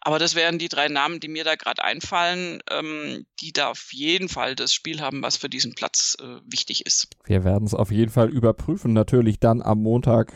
Aber 0.00 0.18
das 0.18 0.34
wären 0.34 0.58
die 0.58 0.68
drei 0.68 0.88
Namen, 0.88 1.20
die 1.20 1.28
mir 1.28 1.44
da 1.44 1.54
gerade 1.54 1.84
einfallen, 1.84 2.60
ähm, 2.68 3.26
die 3.40 3.52
da 3.52 3.70
auf 3.70 3.92
jeden 3.92 4.28
Fall 4.28 4.56
das 4.56 4.72
Spiel 4.72 5.00
haben, 5.00 5.22
was 5.22 5.36
für 5.36 5.48
diesen 5.48 5.74
Platz 5.74 6.16
äh, 6.20 6.40
wichtig 6.44 6.84
ist. 6.84 7.08
Wir 7.24 7.44
werden 7.44 7.66
es 7.66 7.74
auf 7.74 7.92
jeden 7.92 8.10
Fall 8.10 8.28
überprüfen, 8.28 8.92
natürlich 8.92 9.38
dann 9.38 9.62
am 9.62 9.82
Montag 9.82 10.32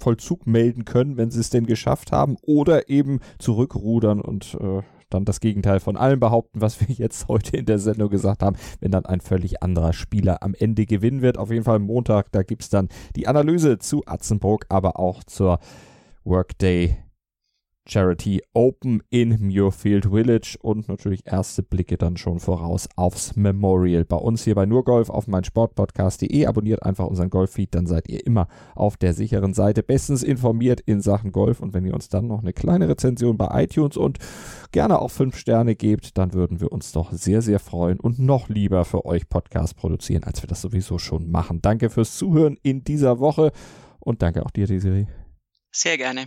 Vollzug 0.00 0.46
melden 0.46 0.84
können, 0.84 1.16
wenn 1.16 1.30
sie 1.30 1.40
es 1.40 1.50
denn 1.50 1.66
geschafft 1.66 2.10
haben 2.10 2.36
oder 2.42 2.88
eben 2.88 3.20
zurückrudern 3.38 4.20
und 4.20 4.56
äh, 4.60 4.82
dann 5.10 5.24
das 5.24 5.40
Gegenteil 5.40 5.80
von 5.80 5.96
allem 5.96 6.20
behaupten, 6.20 6.60
was 6.60 6.80
wir 6.80 6.94
jetzt 6.94 7.28
heute 7.28 7.56
in 7.56 7.66
der 7.66 7.78
Sendung 7.78 8.10
gesagt 8.10 8.42
haben, 8.42 8.56
wenn 8.80 8.90
dann 8.90 9.06
ein 9.06 9.20
völlig 9.20 9.62
anderer 9.62 9.92
Spieler 9.92 10.42
am 10.42 10.54
Ende 10.54 10.86
gewinnen 10.86 11.22
wird. 11.22 11.38
Auf 11.38 11.50
jeden 11.50 11.64
Fall 11.64 11.78
Montag, 11.78 12.32
da 12.32 12.42
gibt 12.42 12.62
es 12.62 12.68
dann 12.68 12.88
die 13.14 13.28
Analyse 13.28 13.78
zu 13.78 14.02
Atzenbrook, 14.06 14.66
aber 14.68 14.98
auch 14.98 15.24
zur 15.24 15.58
Workday 16.24 16.96
Charity 17.86 18.42
Open 18.52 19.02
in 19.10 19.38
Muirfield 19.40 20.06
Village 20.06 20.56
und 20.60 20.88
natürlich 20.88 21.26
erste 21.26 21.62
Blicke 21.62 21.96
dann 21.96 22.16
schon 22.16 22.40
voraus 22.40 22.88
aufs 22.96 23.36
Memorial. 23.36 24.04
Bei 24.04 24.16
uns 24.16 24.44
hier 24.44 24.54
bei 24.54 24.66
Nurgolf 24.66 25.08
auf 25.08 25.26
meinsportpodcast.de. 25.28 26.46
Abonniert 26.46 26.82
einfach 26.82 27.06
unseren 27.06 27.30
Golffeed, 27.30 27.74
dann 27.74 27.86
seid 27.86 28.08
ihr 28.08 28.26
immer 28.26 28.48
auf 28.74 28.96
der 28.96 29.14
sicheren 29.14 29.54
Seite 29.54 29.82
bestens 29.82 30.22
informiert 30.22 30.80
in 30.80 31.00
Sachen 31.00 31.32
Golf. 31.32 31.60
Und 31.60 31.74
wenn 31.74 31.84
ihr 31.84 31.94
uns 31.94 32.08
dann 32.08 32.26
noch 32.26 32.40
eine 32.40 32.52
kleine 32.52 32.88
Rezension 32.88 33.36
bei 33.36 33.64
iTunes 33.64 33.96
und 33.96 34.18
gerne 34.72 34.98
auch 35.00 35.10
fünf 35.10 35.36
Sterne 35.36 35.76
gebt, 35.76 36.18
dann 36.18 36.32
würden 36.32 36.60
wir 36.60 36.72
uns 36.72 36.92
doch 36.92 37.12
sehr, 37.12 37.42
sehr 37.42 37.60
freuen 37.60 38.00
und 38.00 38.18
noch 38.18 38.48
lieber 38.48 38.84
für 38.84 39.04
euch 39.04 39.28
Podcast 39.28 39.76
produzieren, 39.76 40.24
als 40.24 40.42
wir 40.42 40.48
das 40.48 40.60
sowieso 40.60 40.98
schon 40.98 41.30
machen. 41.30 41.62
Danke 41.62 41.90
fürs 41.90 42.16
Zuhören 42.16 42.56
in 42.62 42.84
dieser 42.84 43.20
Woche 43.20 43.52
und 44.00 44.22
danke 44.22 44.44
auch 44.44 44.50
dir, 44.50 44.66
Desiree. 44.66 45.06
Sehr 45.70 45.96
gerne. 45.98 46.26